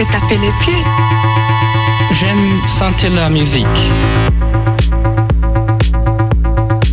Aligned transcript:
fait 0.00 0.12
taper 0.12 0.38
les 0.38 0.52
pieds. 0.62 0.84
J'aime 2.12 2.66
sentir 2.66 3.10
la 3.10 3.28
musique. 3.28 3.66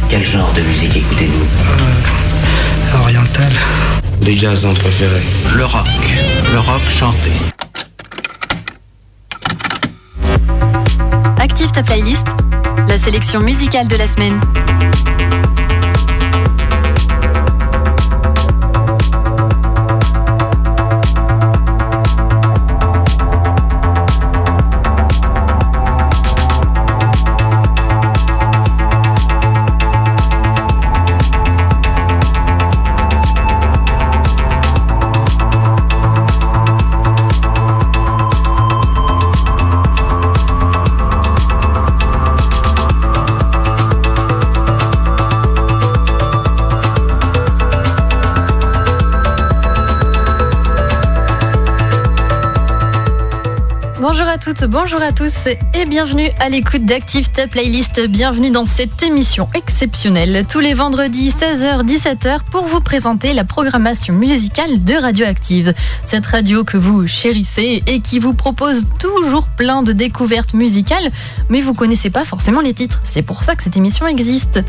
Quel 0.10 0.26
genre 0.26 0.52
de 0.54 0.62
musique 0.62 0.98
écoutez-vous? 0.98 1.43
Euh, 1.43 3.02
Oriental. 3.02 3.52
Des 4.21 4.36
jazzons 4.36 4.74
préférés. 4.74 5.24
Le 5.56 5.66
rock. 5.66 6.04
Le 6.52 6.60
rock 6.60 6.82
chanté. 6.89 7.32
Active 11.39 11.71
ta 11.71 11.83
playlist, 11.83 12.28
la 12.89 12.97
sélection 12.97 13.39
musicale 13.39 13.88
de 13.88 13.96
la 13.96 14.08
semaine. 14.08 14.39
Bonjour 54.67 55.02
à 55.02 55.12
tous 55.12 55.48
et 55.73 55.86
bienvenue 55.86 56.30
à 56.40 56.48
l'écoute 56.48 56.86
d'Active 56.86 57.30
Ta 57.31 57.48
Playlist. 57.48 58.00
Bienvenue 58.08 58.50
dans 58.50 58.66
cette 58.66 59.03
émission 59.03 59.50
exceptionnelle 59.53 60.45
tous 60.48 60.62
les 60.62 60.73
vendredis 60.73 61.31
16h-17h 61.31 62.40
pour 62.50 62.66
vous 62.66 62.80
présenter 62.80 63.34
la 63.34 63.44
programmation 63.44 64.14
musicale 64.14 64.86
de 64.86 64.94
Radioactive. 64.94 65.73
Cette 66.06 66.25
radio 66.25 66.64
que 66.64 66.78
vous 66.78 67.08
chérissez 67.08 67.84
et 67.88 68.00
qui 68.00 68.20
vous 68.20 68.34
propose 68.34 68.86
toujours 69.00 69.50
plein 69.50 69.84
de 69.84 69.92
découvertes 69.92 70.53
musicales, 70.53 71.12
mais 71.50 71.62
vous 71.62 71.73
connaissez 71.73 72.09
pas 72.09 72.23
forcément 72.23 72.62
les 72.62 72.73
titres. 72.73 73.02
C'est 73.03 73.23
pour 73.23 73.44
ça 73.44 73.56
que 73.56 73.64
cette 73.64 73.75
émission 73.75 74.08
existe. 74.08 74.62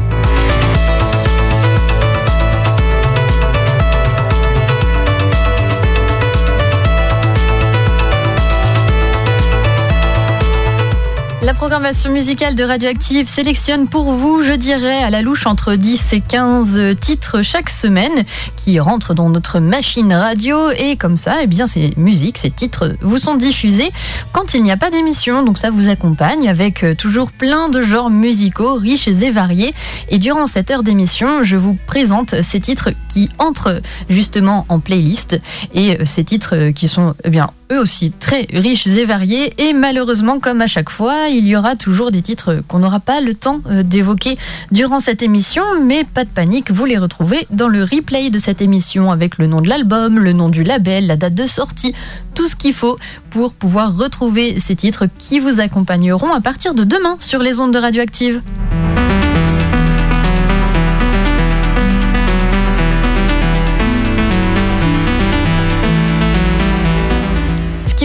La 11.48 11.54
programmation 11.54 12.12
musicale 12.12 12.54
de 12.54 12.62
Radioactive 12.62 13.26
sélectionne 13.26 13.88
pour 13.88 14.12
vous, 14.12 14.42
je 14.42 14.52
dirais, 14.52 15.02
à 15.02 15.08
la 15.08 15.22
louche 15.22 15.46
entre 15.46 15.76
10 15.76 16.12
et 16.12 16.20
15 16.20 16.98
titres 17.00 17.40
chaque 17.40 17.70
semaine 17.70 18.24
qui 18.54 18.78
rentrent 18.78 19.14
dans 19.14 19.30
notre 19.30 19.58
machine 19.58 20.12
radio 20.12 20.68
et 20.72 20.96
comme 20.96 21.16
ça, 21.16 21.36
eh 21.42 21.46
bien, 21.46 21.66
ces 21.66 21.94
musiques, 21.96 22.36
ces 22.36 22.50
titres 22.50 22.96
vous 23.00 23.16
sont 23.16 23.34
diffusés 23.34 23.90
quand 24.30 24.52
il 24.52 24.62
n'y 24.62 24.70
a 24.70 24.76
pas 24.76 24.90
d'émission. 24.90 25.42
Donc 25.42 25.56
ça 25.56 25.70
vous 25.70 25.88
accompagne 25.88 26.50
avec 26.50 26.84
euh, 26.84 26.94
toujours 26.94 27.32
plein 27.32 27.70
de 27.70 27.80
genres 27.80 28.10
musicaux 28.10 28.74
riches 28.74 29.08
et 29.08 29.30
variés. 29.30 29.74
Et 30.10 30.18
durant 30.18 30.46
cette 30.46 30.70
heure 30.70 30.82
d'émission, 30.82 31.44
je 31.44 31.56
vous 31.56 31.78
présente 31.86 32.42
ces 32.42 32.60
titres 32.60 32.90
qui 33.08 33.30
entrent 33.38 33.80
justement 34.10 34.66
en 34.68 34.80
playlist 34.80 35.40
et 35.72 35.98
euh, 35.98 36.04
ces 36.04 36.24
titres 36.24 36.72
qui 36.72 36.88
sont 36.88 37.14
eh 37.24 37.30
bien 37.30 37.48
eux 37.72 37.80
aussi 37.80 38.10
très 38.10 38.46
riches 38.52 38.86
et 38.86 39.04
variés. 39.04 39.54
Et 39.58 39.72
malheureusement, 39.72 40.40
comme 40.40 40.60
à 40.60 40.66
chaque 40.66 40.90
fois, 40.90 41.28
il 41.28 41.46
y 41.46 41.56
aura 41.56 41.76
toujours 41.76 42.10
des 42.10 42.22
titres 42.22 42.62
qu'on 42.66 42.80
n'aura 42.80 43.00
pas 43.00 43.20
le 43.20 43.34
temps 43.34 43.60
euh, 43.70 43.82
d'évoquer 43.82 44.38
durant 44.72 45.00
cette 45.00 45.22
émission. 45.22 45.62
Mais 45.84 46.04
pas 46.04 46.24
de 46.24 46.30
panique, 46.30 46.70
vous 46.70 46.84
les 46.84 46.98
retrouvez 46.98 47.46
dans 47.50 47.68
le 47.68 47.82
replay 47.82 48.30
de 48.30 48.38
cette 48.38 48.62
émission 48.62 49.10
avec 49.10 49.38
le 49.38 49.46
nom 49.46 49.60
de 49.60 49.68
l'album, 49.68 50.18
le 50.18 50.32
nom 50.32 50.48
du 50.48 50.62
label, 50.62 51.06
la 51.06 51.16
date 51.16 51.34
de 51.34 51.46
sortie, 51.46 51.94
tout 52.34 52.48
ce 52.48 52.56
qu'il 52.56 52.74
faut 52.74 52.98
pour 53.30 53.52
pouvoir 53.52 53.96
retrouver 53.96 54.58
ces 54.60 54.76
titres 54.76 55.06
qui 55.18 55.40
vous 55.40 55.60
accompagneront 55.60 56.32
à 56.32 56.40
partir 56.40 56.74
de 56.74 56.84
demain 56.84 57.16
sur 57.20 57.42
les 57.42 57.60
ondes 57.60 57.72
de 57.72 57.78
Radioactive. 57.78 58.40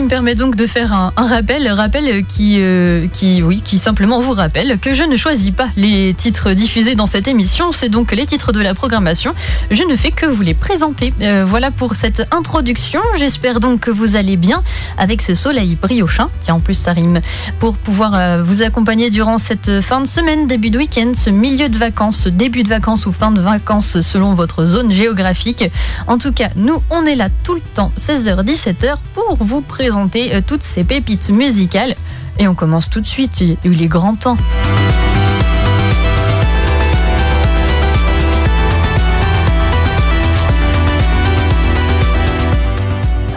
Me 0.03 0.09
permet 0.09 0.35
donc 0.35 0.55
de 0.55 0.67
faire 0.67 0.93
un, 0.93 1.13
rappel, 1.15 1.67
rappel 1.69 2.25
qui, 2.25 2.57
euh, 2.59 3.07
qui, 3.07 3.41
oui, 3.41 3.61
qui 3.63 3.77
simplement 3.77 4.19
vous 4.19 4.33
rappelle 4.33 4.77
que 4.77 4.93
je 4.93 5.03
ne 5.03 5.15
choisis 5.15 5.51
pas 5.51 5.69
les 5.77 6.13
titres 6.13 6.51
diffusés 6.51 6.95
dans 6.95 7.05
cette 7.05 7.27
émission, 7.27 7.71
c'est 7.71 7.87
donc 7.87 8.11
les 8.11 8.25
titres 8.25 8.51
de 8.51 8.59
la 8.59 8.73
programmation. 8.73 9.33
Je 9.71 9.83
ne 9.83 9.95
fais 9.95 10.11
que 10.11 10.25
vous 10.25 10.41
les 10.41 10.53
présenter. 10.53 11.13
Euh, 11.21 11.45
voilà 11.47 11.71
pour 11.71 11.95
cette 11.95 12.27
introduction. 12.31 12.99
J'espère 13.17 13.61
donc 13.61 13.79
que 13.81 13.91
vous 13.91 14.17
allez 14.17 14.35
bien 14.35 14.61
avec 14.97 15.21
ce 15.21 15.35
soleil 15.35 15.75
briochin, 15.75 16.29
tiens 16.41 16.55
en 16.55 16.59
plus 16.59 16.73
ça 16.73 16.91
rime, 16.91 17.21
pour 17.59 17.77
pouvoir 17.77 18.13
euh, 18.13 18.43
vous 18.43 18.61
accompagner 18.61 19.09
durant 19.09 19.37
cette 19.37 19.79
fin 19.79 20.01
de 20.01 20.07
semaine, 20.07 20.47
début 20.47 20.69
de 20.69 20.79
week-end, 20.79 21.13
ce 21.15 21.29
milieu 21.29 21.69
de 21.69 21.77
vacances, 21.77 22.17
ce 22.17 22.29
début 22.29 22.63
de 22.63 22.69
vacances 22.69 23.05
ou 23.05 23.13
fin 23.13 23.31
de 23.31 23.39
vacances 23.39 24.01
selon 24.01 24.33
votre 24.33 24.65
zone 24.65 24.91
géographique. 24.91 25.69
En 26.07 26.17
tout 26.17 26.33
cas, 26.33 26.49
nous, 26.57 26.81
on 26.89 27.05
est 27.05 27.15
là 27.15 27.29
tout 27.43 27.55
le 27.55 27.61
temps, 27.73 27.93
16h-17h, 27.97 28.95
pour 29.13 29.37
vous 29.39 29.61
présenter 29.61 29.92
euh, 29.95 30.41
toutes 30.45 30.63
ces 30.63 30.83
pépites 30.83 31.29
musicales. 31.29 31.95
Et 32.39 32.47
on 32.47 32.55
commence 32.55 32.89
tout 32.89 33.01
de 33.01 33.05
suite, 33.05 33.43
il 33.63 33.81
est 33.81 33.87
grand 33.87 34.15
temps. 34.15 34.37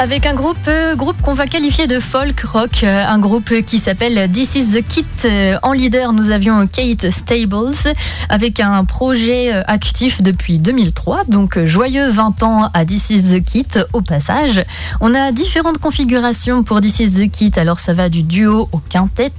Avec 0.06 0.24
un 0.26 0.34
groupe, 0.34 0.68
euh, 0.68 0.94
groupe 0.94 1.20
qu'on 1.20 1.34
va 1.34 1.48
qualifier 1.48 1.88
de 1.88 1.98
folk 1.98 2.40
rock, 2.42 2.84
euh, 2.84 3.04
un 3.08 3.18
groupe 3.18 3.52
qui 3.66 3.80
s'appelle 3.80 4.30
This 4.30 4.54
Is 4.54 4.80
the 4.80 4.86
Kit. 4.86 5.04
Euh, 5.24 5.58
en 5.64 5.72
leader, 5.72 6.12
nous 6.12 6.30
avions 6.30 6.64
Kate 6.68 7.10
Stables 7.10 7.74
avec 8.28 8.60
un 8.60 8.84
projet 8.84 9.50
actif 9.66 10.22
depuis 10.22 10.60
2003, 10.60 11.24
donc 11.26 11.58
joyeux 11.64 12.08
20 12.08 12.44
ans 12.44 12.70
à 12.72 12.84
This 12.84 13.10
Is 13.10 13.36
the 13.36 13.44
Kit 13.44 13.66
au 13.94 14.00
passage. 14.00 14.62
On 15.00 15.12
a 15.12 15.32
différentes 15.32 15.78
configurations 15.78 16.62
pour 16.62 16.80
This 16.80 17.00
Is 17.00 17.26
the 17.26 17.28
Kit, 17.28 17.52
alors 17.56 17.80
ça 17.80 17.92
va 17.92 18.08
du 18.08 18.22
duo 18.22 18.68
au 18.70 18.78
quintet 18.78 19.32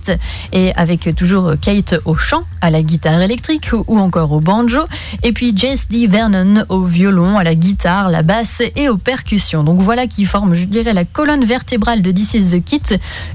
et 0.51 0.73
avec 0.75 1.15
toujours 1.15 1.53
Kate 1.61 1.95
au 2.03 2.17
chant, 2.17 2.43
à 2.59 2.71
la 2.71 2.81
guitare 2.81 3.21
électrique 3.21 3.69
ou 3.87 3.99
encore 3.99 4.33
au 4.33 4.41
banjo, 4.41 4.81
et 5.23 5.31
puis 5.31 5.55
Jess 5.55 5.87
D. 5.87 6.07
Vernon 6.07 6.65
au 6.67 6.83
violon, 6.83 7.37
à 7.37 7.45
la 7.45 7.55
guitare, 7.55 8.09
la 8.09 8.21
basse 8.21 8.61
et 8.75 8.89
aux 8.89 8.97
percussions. 8.97 9.63
Donc 9.63 9.79
voilà 9.79 10.07
qui 10.07 10.25
forme 10.25 10.56
je 10.57 10.65
dirais, 10.65 10.93
la 10.93 11.05
colonne 11.05 11.45
vertébrale 11.45 12.01
de 12.01 12.11
This 12.11 12.33
is 12.33 12.57
the 12.57 12.63
Kit. 12.63 12.81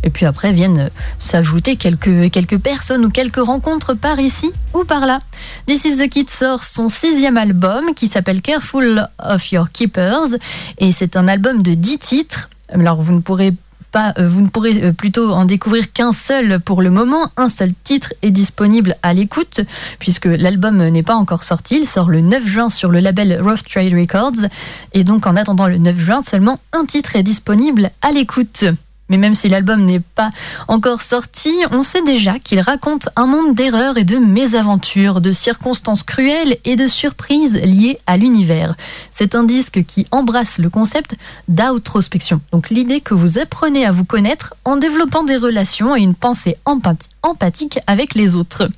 Et 0.03 0.11
puis 0.11 0.27
après 0.27 0.53
viennent 0.53 0.91
s'ajouter 1.19 1.77
quelques, 1.77 2.31
quelques 2.31 2.59
personnes 2.59 3.05
ou 3.05 3.11
quelques 3.11 3.43
rencontres 3.43 3.95
par 3.95 4.21
ici 4.21 4.51
ou 4.75 4.85
par 4.85 5.07
là. 5.07 5.21
This 5.67 5.85
is 5.85 5.97
the 5.97 6.09
Kit 6.09 6.27
sort 6.29 6.65
son 6.65 6.89
sixième 6.89 7.37
album 7.37 7.95
qui 7.95 8.09
s'appelle 8.09 8.43
Careful 8.43 9.09
of 9.19 9.53
Your 9.53 9.71
Keepers. 9.73 10.37
Et 10.79 10.93
c'est 10.93 11.17
un 11.17 11.29
album 11.29 11.63
de 11.63 11.75
dix 11.75 11.99
titres. 11.99 12.51
Alors 12.73 13.01
vous 13.01 13.13
ne 13.13 13.21
pourrez 13.21 13.53
euh, 13.97 14.29
vous 14.29 14.41
ne 14.41 14.49
pourrez 14.49 14.83
euh, 14.83 14.93
plutôt 14.93 15.31
en 15.33 15.45
découvrir 15.45 15.93
qu'un 15.93 16.13
seul 16.13 16.61
pour 16.61 16.83
le 16.83 16.91
moment. 16.91 17.31
Un 17.37 17.49
seul 17.49 17.73
titre 17.85 18.15
est 18.23 18.31
disponible 18.31 18.97
à 19.03 19.15
l'écoute, 19.15 19.61
puisque 19.99 20.27
l'album 20.27 20.87
n'est 20.89 21.03
pas 21.03 21.15
encore 21.15 21.45
sorti. 21.45 21.79
Il 21.81 21.87
sort 21.87 22.09
le 22.09 22.21
9 22.21 22.47
juin 22.47 22.69
sur 22.69 22.91
le 22.91 23.01
label 23.01 23.41
Rough 23.41 23.63
Trade 23.69 23.93
Records. 23.93 24.49
Et 24.93 25.05
donc, 25.05 25.27
en 25.27 25.37
attendant 25.37 25.67
le 25.67 25.79
9 25.79 25.99
juin, 25.99 26.21
seulement 26.23 26.61
un 26.73 26.85
titre 26.85 27.17
est 27.17 27.23
disponible 27.23 27.91
à 28.01 28.13
l'écoute. 28.13 28.65
Mais 29.13 29.19
même 29.19 29.35
si 29.35 29.51
l'album 29.51 29.85
n'est 29.85 30.01
pas 30.01 30.31
encore 30.69 31.03
sorti, 31.03 31.53
on 31.71 31.83
sait 31.83 32.01
déjà 32.01 32.39
qu'il 32.39 32.61
raconte 32.61 33.11
un 33.15 33.27
monde 33.27 33.55
d'erreurs 33.55 33.99
et 33.99 34.05
de 34.05 34.17
mésaventures, 34.17 35.21
de 35.21 35.33
circonstances 35.33 36.03
cruelles 36.03 36.57
et 36.65 36.77
de 36.77 36.87
surprises 36.87 37.61
liées 37.63 37.99
à 38.07 38.17
l'univers. 38.17 38.75
C'est 39.11 39.35
un 39.35 39.45
disque 39.45 39.85
qui 39.87 40.07
embrasse 40.13 40.57
le 40.57 40.71
concept 40.71 41.15
d'introspection. 41.47 42.41
Donc 42.53 42.71
l'idée 42.71 43.03
que 43.03 43.13
vous 43.13 43.39
apprenez 43.39 43.85
à 43.85 43.93
vous 43.93 44.07
connaître 44.07 44.55
en 44.65 44.77
développant 44.77 45.25
des 45.25 45.37
relations 45.37 45.95
et 45.95 46.01
une 46.01 46.15
pensée 46.15 46.57
empathique 46.65 47.12
empathique 47.23 47.79
avec 47.87 48.15
les 48.15 48.37
autres. 48.37 48.69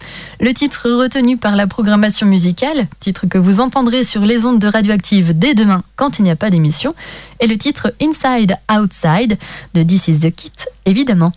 Le 0.41 0.53
titre 0.53 0.91
retenu 0.91 1.37
par 1.37 1.57
la 1.57 1.67
programmation 1.67 2.27
musicale, 2.27 2.87
titre 3.01 3.27
que 3.27 3.39
vous 3.39 3.61
entendrez 3.61 4.05
sur 4.05 4.23
les 4.23 4.47
ondes 4.47 4.59
de 4.59 4.69
Radioactive 4.69 5.39
dès 5.39 5.55
demain 5.55 5.83
quand 5.97 6.19
il 6.19 6.23
n'y 6.23 6.31
a 6.31 6.37
pas 6.37 6.51
d'émission, 6.51 6.95
est 7.41 7.47
le 7.47 7.59
titre 7.59 7.93
Inside 8.01 8.57
Outside 8.71 9.39
de 9.75 9.83
This 9.83 10.09
is 10.09 10.21
the 10.21 10.35
Kit, 10.35 10.53
évidemment. 10.85 11.33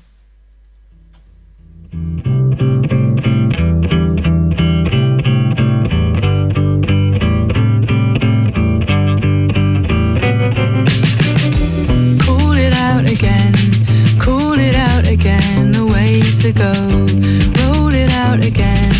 again, 15.27 15.73
the 15.73 15.85
way 15.85 16.21
to 16.41 16.53
go. 16.53 16.71
Roll 17.59 17.93
it 17.93 18.09
out 18.11 18.43
again, 18.45 18.93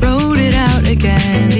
roll 0.00 0.36
it 0.36 0.54
out 0.54 0.86
again. 0.88 1.59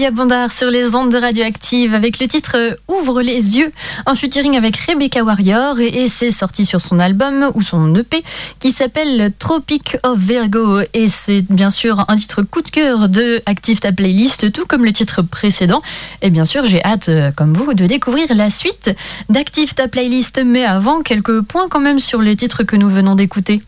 Julia 0.00 0.48
sur 0.48 0.70
les 0.70 0.94
ondes 0.94 1.12
de 1.12 1.18
Radioactive 1.18 1.92
avec 1.92 2.20
le 2.20 2.26
titre 2.26 2.52
euh, 2.56 2.74
Ouvre 2.88 3.20
les 3.20 3.58
yeux, 3.58 3.70
un 4.06 4.14
featuring 4.14 4.56
avec 4.56 4.74
Rebecca 4.78 5.22
Warrior 5.22 5.78
et, 5.78 6.08
c'est 6.08 6.30
sorti 6.30 6.64
sur 6.64 6.80
son 6.80 6.98
album 6.98 7.50
ou 7.54 7.60
son 7.60 7.94
EP 7.94 8.24
qui 8.60 8.72
s'appelle 8.72 9.30
Tropic 9.38 9.98
of 10.02 10.18
Virgo 10.18 10.80
et 10.94 11.08
c'est 11.10 11.42
bien 11.42 11.68
sûr 11.68 12.06
un 12.08 12.16
titre 12.16 12.40
coup 12.40 12.62
de 12.62 12.70
cœur 12.70 13.10
de 13.10 13.42
Active 13.44 13.80
ta 13.80 13.92
playlist 13.92 14.50
tout 14.52 14.64
comme 14.64 14.86
le 14.86 14.92
titre 14.94 15.20
précédent 15.20 15.82
et 16.22 16.30
bien 16.30 16.46
sûr 16.46 16.64
j'ai 16.64 16.82
hâte 16.82 17.10
euh, 17.10 17.30
comme 17.30 17.52
vous 17.52 17.74
de 17.74 17.84
découvrir 17.84 18.34
la 18.34 18.48
suite 18.48 18.90
d'Active 19.28 19.74
ta 19.74 19.86
playlist 19.86 20.40
mais 20.42 20.64
avant 20.64 21.02
quelques 21.02 21.42
points 21.42 21.68
quand 21.68 21.80
même 21.80 21.98
sur 21.98 22.22
les 22.22 22.36
titres 22.36 22.62
que 22.62 22.76
nous 22.76 22.88
venons 22.88 23.16
d'écouter. 23.16 23.60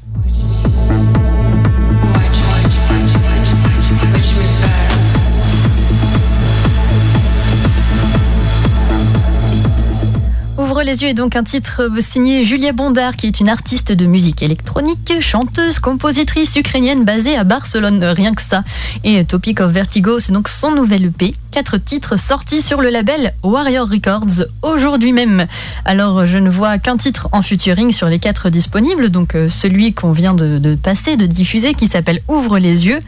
Ouvre 10.82 10.90
les 10.90 11.02
yeux 11.04 11.10
est 11.10 11.14
donc 11.14 11.36
un 11.36 11.44
titre 11.44 11.88
signé 12.00 12.44
Julia 12.44 12.72
Bondard, 12.72 13.14
qui 13.14 13.28
est 13.28 13.38
une 13.38 13.48
artiste 13.48 13.92
de 13.92 14.04
musique 14.04 14.42
électronique, 14.42 15.12
chanteuse, 15.20 15.78
compositrice 15.78 16.56
ukrainienne 16.56 17.04
basée 17.04 17.36
à 17.36 17.44
Barcelone, 17.44 18.02
rien 18.02 18.34
que 18.34 18.42
ça. 18.42 18.64
Et 19.04 19.24
Topic 19.24 19.60
of 19.60 19.70
Vertigo, 19.70 20.18
c'est 20.18 20.32
donc 20.32 20.48
son 20.48 20.72
nouvel 20.72 21.04
EP. 21.04 21.36
Quatre 21.52 21.78
titres 21.78 22.18
sortis 22.18 22.62
sur 22.62 22.80
le 22.80 22.90
label 22.90 23.32
Warrior 23.44 23.88
Records 23.88 24.48
aujourd'hui 24.62 25.12
même. 25.12 25.46
Alors, 25.84 26.26
je 26.26 26.38
ne 26.38 26.50
vois 26.50 26.78
qu'un 26.78 26.96
titre 26.96 27.28
en 27.30 27.42
featuring 27.42 27.92
sur 27.92 28.08
les 28.08 28.18
quatre 28.18 28.50
disponibles, 28.50 29.10
donc 29.10 29.36
euh, 29.36 29.48
celui 29.48 29.92
qu'on 29.92 30.10
vient 30.10 30.34
de 30.34 30.74
passer, 30.74 31.16
de 31.16 31.26
diffuser, 31.26 31.74
qui 31.74 31.86
s'appelle 31.86 32.22
Ouvre 32.26 32.58
les 32.58 32.88
yeux 32.88 32.98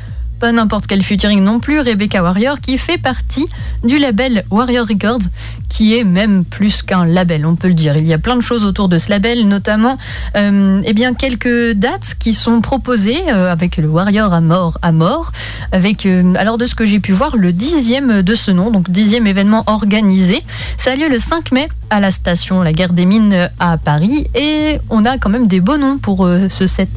pas 0.44 0.52
n'importe 0.52 0.86
quel 0.86 1.02
featuring 1.02 1.40
non 1.40 1.58
plus, 1.58 1.80
Rebecca 1.80 2.22
Warrior, 2.22 2.60
qui 2.60 2.76
fait 2.76 2.98
partie 2.98 3.46
du 3.82 3.98
label 3.98 4.44
Warrior 4.50 4.86
Records, 4.86 5.22
qui 5.70 5.96
est 5.96 6.04
même 6.04 6.44
plus 6.44 6.82
qu'un 6.82 7.06
label, 7.06 7.46
on 7.46 7.56
peut 7.56 7.68
le 7.68 7.72
dire. 7.72 7.96
Il 7.96 8.06
y 8.06 8.12
a 8.12 8.18
plein 8.18 8.36
de 8.36 8.42
choses 8.42 8.62
autour 8.66 8.90
de 8.90 8.98
ce 8.98 9.08
label, 9.08 9.48
notamment 9.48 9.96
euh, 10.36 10.82
eh 10.84 10.92
bien, 10.92 11.14
quelques 11.14 11.70
dates 11.70 12.16
qui 12.18 12.34
sont 12.34 12.60
proposées 12.60 13.22
euh, 13.30 13.50
avec 13.50 13.78
le 13.78 13.88
Warrior 13.88 14.34
à 14.34 14.42
mort 14.42 14.76
à 14.82 14.92
mort, 14.92 15.32
avec, 15.72 16.04
euh, 16.04 16.34
alors 16.36 16.58
de 16.58 16.66
ce 16.66 16.74
que 16.74 16.84
j'ai 16.84 17.00
pu 17.00 17.12
voir, 17.12 17.38
le 17.38 17.50
dixième 17.50 18.20
de 18.20 18.34
ce 18.34 18.50
nom, 18.50 18.70
donc 18.70 18.90
dixième 18.90 19.26
événement 19.26 19.64
organisé. 19.66 20.42
Ça 20.76 20.92
a 20.92 20.96
lieu 20.96 21.08
le 21.08 21.18
5 21.18 21.52
mai 21.52 21.68
à 21.88 22.00
la 22.00 22.10
station 22.10 22.60
La 22.60 22.74
Guerre 22.74 22.92
des 22.92 23.06
Mines 23.06 23.48
à 23.58 23.78
Paris, 23.78 24.26
et 24.34 24.78
on 24.90 25.06
a 25.06 25.16
quand 25.16 25.30
même 25.30 25.46
des 25.46 25.60
beaux 25.60 25.78
noms 25.78 25.96
pour 25.96 26.28
ce 26.50 26.66
set. 26.66 26.90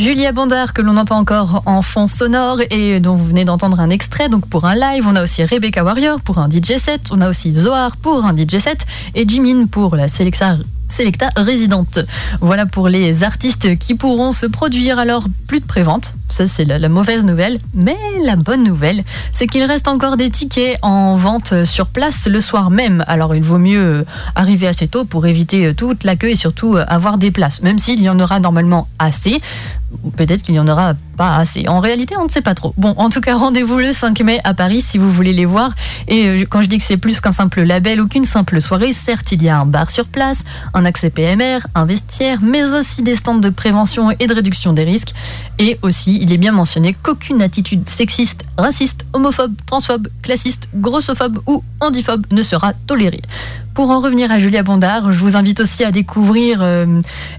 Julia 0.00 0.32
Bondard 0.32 0.72
que 0.72 0.80
l'on 0.80 0.96
entend 0.96 1.18
encore 1.18 1.62
en 1.66 1.82
fond 1.82 2.06
sonore 2.06 2.60
et 2.70 3.00
dont 3.00 3.16
vous 3.16 3.26
venez 3.26 3.44
d'entendre 3.44 3.80
un 3.80 3.90
extrait 3.90 4.30
donc 4.30 4.46
pour 4.46 4.64
un 4.64 4.74
live. 4.74 5.04
On 5.06 5.14
a 5.14 5.22
aussi 5.22 5.44
Rebecca 5.44 5.84
Warrior 5.84 6.22
pour 6.22 6.38
un 6.38 6.48
DJ 6.48 6.78
set. 6.78 7.10
On 7.10 7.20
a 7.20 7.28
aussi 7.28 7.52
Zohar 7.52 7.98
pour 7.98 8.24
un 8.24 8.34
DJ 8.34 8.60
set 8.60 8.86
et 9.14 9.28
Jimin 9.28 9.66
pour 9.66 9.96
la 9.96 10.08
Selecta 10.08 10.56
résidente. 11.36 11.98
Voilà 12.40 12.64
pour 12.64 12.88
les 12.88 13.24
artistes 13.24 13.78
qui 13.78 13.94
pourront 13.94 14.32
se 14.32 14.46
produire. 14.46 14.98
Alors, 14.98 15.26
plus 15.46 15.60
de 15.60 15.66
prévente, 15.66 16.14
ça 16.30 16.46
c'est 16.46 16.64
la, 16.64 16.88
mauvaise 16.88 17.26
nouvelle. 17.26 17.60
Mais 17.74 17.98
la 18.24 18.36
bonne 18.36 18.64
nouvelle, 18.64 19.04
c'est 19.32 19.46
qu'il 19.46 19.62
reste 19.64 19.86
encore 19.86 20.16
des 20.16 20.30
tickets 20.30 20.78
en 20.80 21.16
vente 21.16 21.66
sur 21.66 21.88
place 21.88 22.26
le 22.26 22.40
soir 22.40 22.70
même. 22.70 23.04
Alors, 23.06 23.34
il 23.34 23.42
vaut 23.42 23.58
mieux 23.58 24.06
arriver 24.34 24.66
assez 24.66 24.88
tôt 24.88 25.04
pour 25.04 25.26
éviter 25.26 25.74
toute 25.74 26.04
l'accueil 26.04 26.32
et 26.32 26.36
surtout 26.36 26.78
avoir 26.88 27.18
des 27.18 27.30
places, 27.30 27.60
même 27.60 27.78
s'il 27.78 28.02
y 28.02 28.08
en 28.08 28.18
aura 28.18 28.40
normalement 28.40 28.88
assez 28.98 29.38
peut-être 30.16 30.42
qu'il 30.42 30.54
n'y 30.54 30.60
en 30.60 30.68
aura 30.68 30.94
pas 31.16 31.36
assez. 31.36 31.68
En 31.68 31.80
réalité, 31.80 32.16
on 32.18 32.24
ne 32.24 32.30
sait 32.30 32.42
pas 32.42 32.54
trop. 32.54 32.72
Bon, 32.76 32.94
en 32.96 33.10
tout 33.10 33.20
cas, 33.20 33.36
rendez-vous 33.36 33.78
le 33.78 33.92
5 33.92 34.20
mai 34.20 34.40
à 34.44 34.54
Paris 34.54 34.80
si 34.80 34.98
vous 34.98 35.10
voulez 35.10 35.32
les 35.32 35.44
voir. 35.44 35.72
Et 36.08 36.26
euh, 36.26 36.44
quand 36.48 36.62
je 36.62 36.68
dis 36.68 36.78
que 36.78 36.84
c'est 36.84 36.96
plus 36.96 37.20
qu'un 37.20 37.32
simple 37.32 37.62
label 37.62 38.00
ou 38.00 38.08
qu'une 38.08 38.24
simple 38.24 38.60
soirée, 38.60 38.92
certes, 38.92 39.32
il 39.32 39.42
y 39.42 39.48
a 39.48 39.58
un 39.58 39.66
bar 39.66 39.90
sur 39.90 40.06
place, 40.06 40.44
un 40.74 40.84
accès 40.84 41.10
PMR, 41.10 41.58
un 41.74 41.84
vestiaire, 41.84 42.38
mais 42.42 42.64
aussi 42.64 43.02
des 43.02 43.16
stands 43.16 43.34
de 43.34 43.50
prévention 43.50 44.10
et 44.12 44.26
de 44.26 44.34
réduction 44.34 44.72
des 44.72 44.84
risques. 44.84 45.14
Et 45.58 45.78
aussi, 45.82 46.18
il 46.22 46.32
est 46.32 46.38
bien 46.38 46.52
mentionné 46.52 46.94
qu'aucune 46.94 47.42
attitude 47.42 47.88
sexiste, 47.88 48.44
raciste, 48.56 49.04
homophobe, 49.12 49.54
transphobe, 49.66 50.08
classiste, 50.22 50.68
grossophobe 50.74 51.40
ou 51.46 51.62
handiphobe 51.80 52.26
ne 52.30 52.42
sera 52.42 52.72
tolérée. 52.86 53.22
Pour 53.74 53.90
en 53.90 54.00
revenir 54.00 54.30
à 54.30 54.38
Julia 54.38 54.62
Bondard, 54.62 55.12
je 55.12 55.18
vous 55.20 55.36
invite 55.36 55.60
aussi 55.60 55.84
à 55.84 55.92
découvrir, 55.92 56.60
euh, 56.62 56.86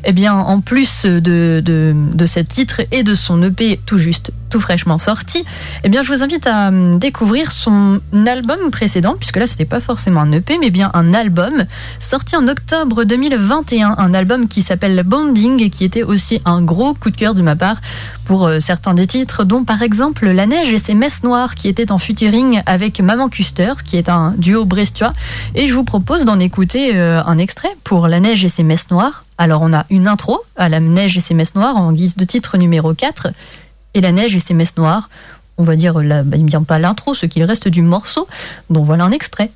eh 0.05 0.29
en 0.29 0.61
plus 0.61 1.05
de, 1.05 1.61
de, 1.63 1.93
de 1.95 2.25
ce 2.25 2.39
titre 2.39 2.81
et 2.91 3.03
de 3.03 3.15
son 3.15 3.43
EP 3.43 3.79
tout 3.85 3.97
juste 3.97 4.31
tout 4.51 4.61
fraîchement 4.61 4.99
sorti, 4.99 5.43
eh 5.83 5.89
bien, 5.89 6.03
je 6.03 6.11
vous 6.11 6.21
invite 6.21 6.45
à 6.45 6.67
hum, 6.67 6.99
découvrir 6.99 7.51
son 7.51 7.99
album 8.27 8.69
précédent, 8.69 9.15
puisque 9.17 9.37
là, 9.37 9.47
c'était 9.47 9.65
pas 9.65 9.79
forcément 9.79 10.21
un 10.21 10.31
EP, 10.31 10.59
mais 10.59 10.69
bien 10.69 10.91
un 10.93 11.13
album 11.13 11.65
sorti 11.99 12.35
en 12.35 12.47
octobre 12.47 13.03
2021, 13.03 13.95
un 13.97 14.13
album 14.13 14.47
qui 14.47 14.61
s'appelle 14.61 15.01
Bonding 15.03 15.61
et 15.63 15.69
qui 15.69 15.85
était 15.85 16.03
aussi 16.03 16.41
un 16.45 16.61
gros 16.61 16.93
coup 16.93 17.09
de 17.09 17.15
cœur 17.15 17.33
de 17.33 17.41
ma 17.41 17.55
part 17.55 17.77
pour 18.25 18.45
euh, 18.45 18.59
certains 18.59 18.93
des 18.93 19.07
titres, 19.07 19.43
dont 19.43 19.63
par 19.63 19.81
exemple 19.81 20.29
La 20.29 20.45
Neige 20.45 20.71
et 20.73 20.79
ses 20.79 20.93
messes 20.93 21.23
noires, 21.23 21.55
qui 21.55 21.67
était 21.67 21.91
en 21.91 21.97
featuring 21.97 22.61
avec 22.65 22.99
Maman 22.99 23.29
Custer, 23.29 23.73
qui 23.85 23.97
est 23.97 24.09
un 24.09 24.33
duo 24.37 24.65
brestois. 24.65 25.11
Et 25.55 25.67
je 25.67 25.73
vous 25.73 25.83
propose 25.83 26.25
d'en 26.25 26.39
écouter 26.39 26.91
euh, 26.95 27.23
un 27.25 27.37
extrait 27.37 27.71
pour 27.83 28.07
La 28.07 28.19
Neige 28.19 28.43
et 28.43 28.49
ses 28.49 28.63
messes 28.63 28.91
noires. 28.91 29.23
Alors, 29.37 29.61
on 29.63 29.73
a 29.73 29.85
une 29.89 30.07
intro 30.07 30.39
à 30.55 30.69
La 30.69 30.79
Neige 30.79 31.17
et 31.17 31.21
ses 31.21 31.33
messes 31.33 31.55
noires 31.55 31.77
en 31.77 31.91
guise 31.93 32.15
de 32.15 32.25
titre 32.25 32.57
numéro 32.57 32.93
4 32.93 33.29
et 33.93 34.01
la 34.01 34.11
neige 34.11 34.35
et 34.35 34.39
ses 34.39 34.53
messes 34.53 34.77
noires. 34.77 35.09
On 35.57 35.63
va 35.63 35.75
dire, 35.75 35.99
là, 35.99 36.23
bah, 36.23 36.37
vient 36.37 36.63
pas 36.63 36.79
l'intro, 36.79 37.13
ce 37.13 37.25
qu'il 37.25 37.43
reste 37.43 37.67
du 37.67 37.81
morceau. 37.81 38.27
Donc 38.69 38.85
voilà 38.85 39.03
un 39.03 39.11
extrait. 39.11 39.51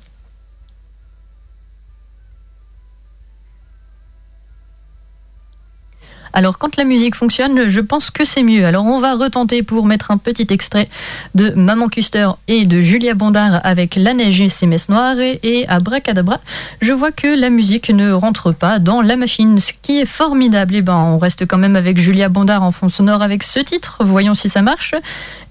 Alors 6.36 6.58
quand 6.58 6.76
la 6.76 6.84
musique 6.84 7.14
fonctionne, 7.14 7.66
je 7.66 7.80
pense 7.80 8.10
que 8.10 8.26
c'est 8.26 8.42
mieux. 8.42 8.66
Alors 8.66 8.84
on 8.84 9.00
va 9.00 9.14
retenter 9.14 9.62
pour 9.62 9.86
mettre 9.86 10.10
un 10.10 10.18
petit 10.18 10.46
extrait 10.50 10.86
de 11.34 11.52
Maman 11.56 11.88
Custer 11.88 12.28
et 12.46 12.66
de 12.66 12.82
Julia 12.82 13.14
Bondard 13.14 13.58
avec 13.64 13.96
La 13.96 14.12
neige 14.12 14.42
et 14.42 14.50
ses 14.50 14.66
messes 14.66 14.90
noires 14.90 15.18
et, 15.18 15.40
et 15.42 15.66
à 15.66 15.80
Bracadabra, 15.80 16.40
je 16.82 16.92
vois 16.92 17.10
que 17.10 17.26
la 17.26 17.48
musique 17.48 17.88
ne 17.88 18.12
rentre 18.12 18.52
pas 18.52 18.78
dans 18.80 19.00
la 19.00 19.16
machine, 19.16 19.58
ce 19.58 19.72
qui 19.80 19.98
est 19.98 20.04
formidable. 20.04 20.74
Et 20.74 20.78
eh 20.78 20.82
ben 20.82 20.96
on 20.96 21.16
reste 21.16 21.46
quand 21.46 21.56
même 21.56 21.74
avec 21.74 21.98
Julia 21.98 22.28
Bondard 22.28 22.62
en 22.62 22.70
fond 22.70 22.90
sonore 22.90 23.22
avec 23.22 23.42
ce 23.42 23.60
titre. 23.60 24.04
Voyons 24.04 24.34
si 24.34 24.50
ça 24.50 24.60
marche. 24.60 24.94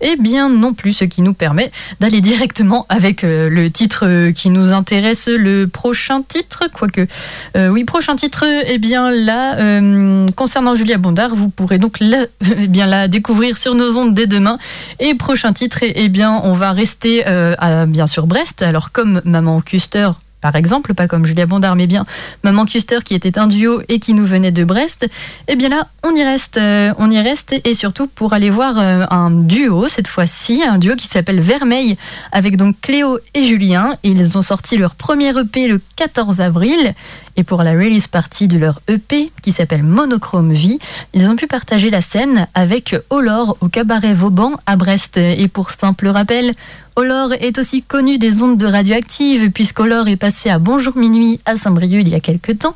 Eh 0.02 0.16
bien 0.18 0.50
non 0.50 0.74
plus, 0.74 0.94
ce 0.94 1.06
qui 1.06 1.22
nous 1.22 1.34
permet 1.34 1.72
d'aller 2.00 2.22
directement 2.22 2.86
avec 2.90 3.24
euh, 3.24 3.50
le 3.50 3.70
titre 3.72 4.32
qui 4.32 4.50
nous 4.50 4.74
intéresse, 4.74 5.28
le 5.28 5.68
prochain 5.68 6.22
titre, 6.22 6.64
quoique. 6.74 7.08
Euh, 7.56 7.70
oui, 7.70 7.84
prochain 7.84 8.16
titre, 8.16 8.46
eh 8.68 8.78
bien 8.78 9.12
là, 9.12 9.58
euh, 9.58 10.28
concernant 10.36 10.76
Julia 10.76 10.98
Bondard, 10.98 11.36
vous 11.36 11.50
pourrez 11.50 11.78
donc 11.78 11.98
la, 12.00 12.26
eh 12.42 12.68
la 12.68 13.08
découvrir 13.08 13.58
sur 13.58 13.76
nos 13.76 13.98
ondes 13.98 14.14
dès 14.14 14.28
demain. 14.28 14.58
Et 15.00 15.16
prochain 15.16 15.54
titre, 15.54 15.80
eh 15.82 16.10
bien 16.10 16.42
on 16.44 16.54
va 16.54 16.72
rester 16.72 17.26
à, 17.26 17.86
bien 17.86 18.08
sûr 18.08 18.28
Brest. 18.28 18.62
Alors 18.62 18.92
comme 18.92 19.22
Maman 19.26 19.62
Custer 19.62 20.10
par 20.46 20.56
exemple, 20.56 20.94
pas 20.94 21.08
comme 21.08 21.26
Julia 21.26 21.48
Bondard, 21.48 21.76
mais 21.76 21.88
bien 21.88 22.06
Maman 22.44 22.68
Custer 22.68 23.00
qui 23.04 23.16
était 23.16 23.40
un 23.40 23.48
duo 23.48 23.82
et 23.90 23.98
qui 23.98 24.14
nous 24.14 24.28
venait 24.28 24.52
de 24.52 24.64
Brest, 24.64 25.10
eh 25.48 25.56
bien 25.56 25.70
là, 25.70 25.88
on 26.04 26.16
y 26.16 26.24
reste. 26.24 26.58
Euh, 26.58 26.94
on 27.00 27.10
y 27.10 27.20
reste 27.20 27.56
et 27.64 27.74
surtout 27.74 28.06
pour 28.06 28.34
aller 28.34 28.52
voir 28.52 28.76
euh, 28.78 29.08
un 29.10 29.32
duo, 29.32 29.88
cette 29.88 30.08
fois-ci, 30.08 30.62
un 30.62 30.78
duo 30.78 30.96
qui 30.96 31.08
s'appelle 31.08 31.40
Vermeil, 31.40 31.98
avec 32.32 32.58
donc 32.58 32.76
Cléo 32.80 33.18
et 33.34 33.44
Julien. 33.44 33.98
Ils 34.04 34.38
ont 34.38 34.44
sorti 34.44 34.78
leur 34.78 34.94
premier 34.94 35.30
EP 35.30 35.68
le 35.68 35.82
14 35.96 36.40
avril 36.42 36.94
et 37.38 37.44
pour 37.44 37.64
la 37.64 37.72
release 37.72 38.08
party 38.08 38.48
de 38.48 38.58
leur 38.58 38.82
EP 38.88 39.30
qui 39.42 39.52
s'appelle 39.52 39.84
Monochrome 39.84 40.54
Vie, 40.54 40.80
ils 41.14 41.28
ont 41.28 41.36
pu 41.36 41.48
partager 41.48 41.90
la 41.90 42.02
scène 42.02 42.48
avec 42.54 42.96
Olor 43.10 43.58
au 43.62 43.68
cabaret 43.68 44.14
Vauban 44.14 44.54
à 44.66 44.76
Brest. 44.76 45.18
Et 45.18 45.48
pour 45.48 45.72
simple 45.72 46.08
rappel, 46.08 46.54
Olor 46.96 47.34
est 47.34 47.58
aussi 47.58 47.82
connu 47.82 48.18
des 48.18 48.42
ondes 48.42 48.58
de 48.58 48.66
radioactive 48.66 49.52
puisqu'Olor 49.52 50.08
est 50.08 50.16
passé 50.16 50.50
à 50.50 50.60
Bonjour 50.60 50.96
Minuit 50.96 51.42
à 51.46 51.58
Saint-Brieuc 51.58 52.02
il 52.02 52.10
y 52.10 52.16
a 52.16 52.22
quelques 52.22 52.60
temps. 52.60 52.76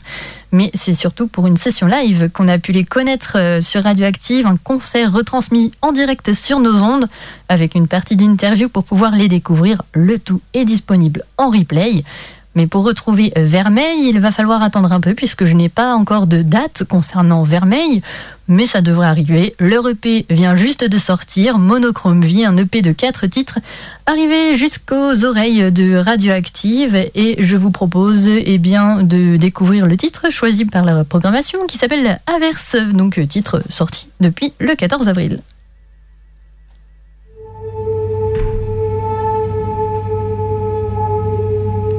Mais 0.51 0.71
c'est 0.73 0.93
surtout 0.93 1.27
pour 1.27 1.47
une 1.47 1.57
session 1.57 1.87
live 1.87 2.29
qu'on 2.33 2.47
a 2.47 2.57
pu 2.57 2.71
les 2.71 2.83
connaître 2.83 3.33
euh, 3.35 3.61
sur 3.61 3.83
Radioactive, 3.83 4.47
un 4.47 4.57
concert 4.57 5.13
retransmis 5.13 5.71
en 5.81 5.91
direct 5.91 6.33
sur 6.33 6.59
nos 6.59 6.81
ondes 6.81 7.07
avec 7.49 7.75
une 7.75 7.87
partie 7.87 8.15
d'interview 8.15 8.67
pour 8.67 8.83
pouvoir 8.83 9.15
les 9.15 9.27
découvrir. 9.27 9.83
Le 9.93 10.17
tout 10.17 10.41
est 10.53 10.65
disponible 10.65 11.23
en 11.37 11.49
replay. 11.51 12.03
Mais 12.55 12.65
pour 12.65 12.83
retrouver 12.83 13.31
euh, 13.37 13.45
Vermeil, 13.45 14.09
il 14.09 14.19
va 14.19 14.31
falloir 14.31 14.63
attendre 14.63 14.91
un 14.91 14.99
peu 14.99 15.13
puisque 15.13 15.45
je 15.45 15.53
n'ai 15.53 15.69
pas 15.69 15.93
encore 15.93 16.25
de 16.25 16.41
date 16.41 16.83
concernant 16.83 17.43
Vermeil, 17.43 18.01
mais 18.47 18.65
ça 18.65 18.81
devrait 18.81 19.07
arriver. 19.07 19.55
Leur 19.59 19.87
EP 19.87 20.25
vient 20.29 20.55
juste 20.55 20.83
de 20.83 20.97
sortir, 20.97 21.59
Monochrome 21.59 22.21
Vie, 22.21 22.45
un 22.45 22.57
EP 22.57 22.81
de 22.81 22.91
4 22.91 23.27
titres, 23.27 23.59
arrivé 24.07 24.57
jusqu'aux 24.57 25.23
oreilles 25.23 25.71
de 25.71 25.95
Radioactive 25.95 26.95
et 27.13 27.35
je 27.39 27.55
vous 27.55 27.71
propose 27.71 28.27
eh 28.27 28.57
de 28.57 29.37
découvrir 29.37 29.85
le 29.85 29.95
titre 29.95 30.31
choisi 30.31 30.65
par 30.65 30.83
la 30.83 31.03
programmation 31.03 31.65
qui 31.67 31.77
s'appelle 31.77 32.19
Averse, 32.25 32.75
donc 32.93 33.19
euh, 33.19 33.27
titre 33.27 33.61
sorti 33.69 34.09
depuis 34.19 34.53
le 34.59 34.75
14 34.75 35.07
avril. 35.07 35.39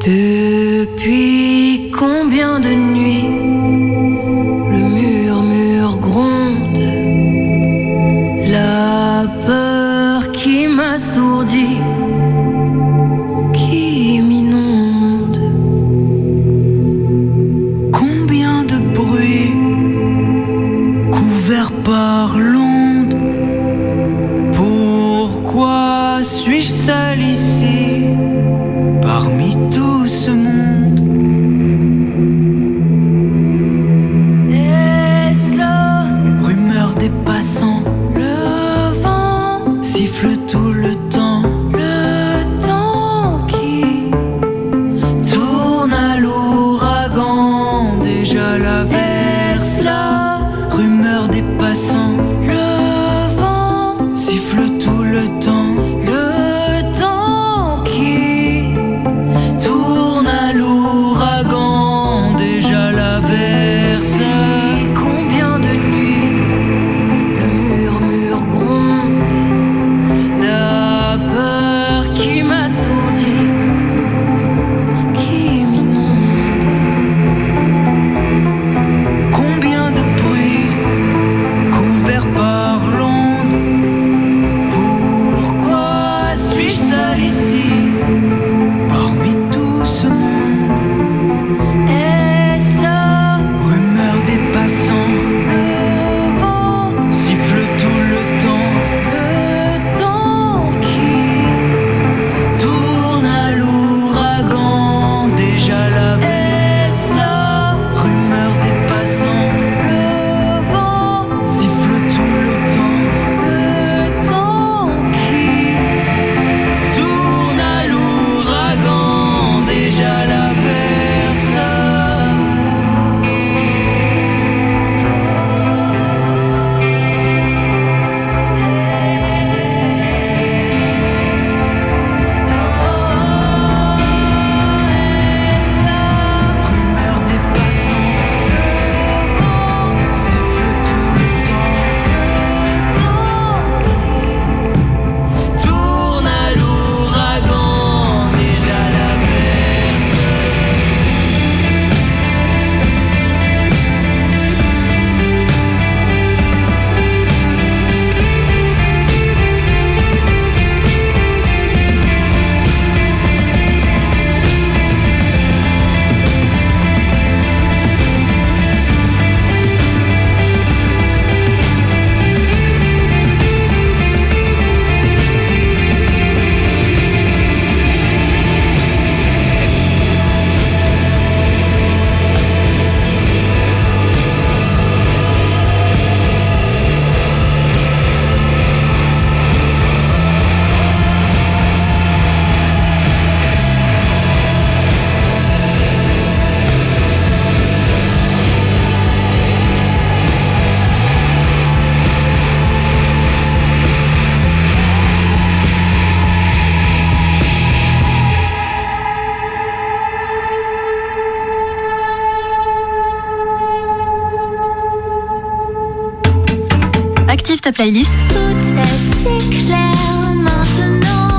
Depuis 0.03 1.91
combien 1.91 2.59
de 2.59 2.71
nuits 2.71 3.50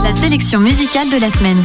La 0.04 0.16
sélection 0.16 0.60
musicale 0.60 1.12
de 1.12 1.18
la 1.18 1.30
semaine. 1.30 1.62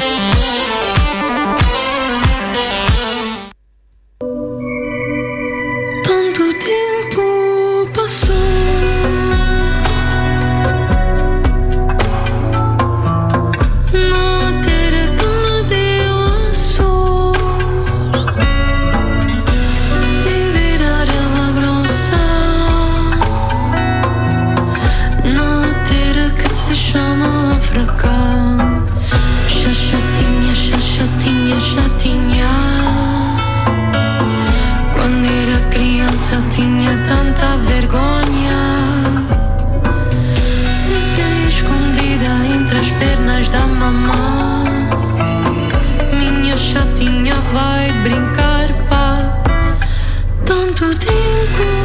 vai 47.86 47.92
brincar, 48.02 48.68
pá. 48.88 49.42
Tanto 50.44 50.90
tempo. 50.98 51.75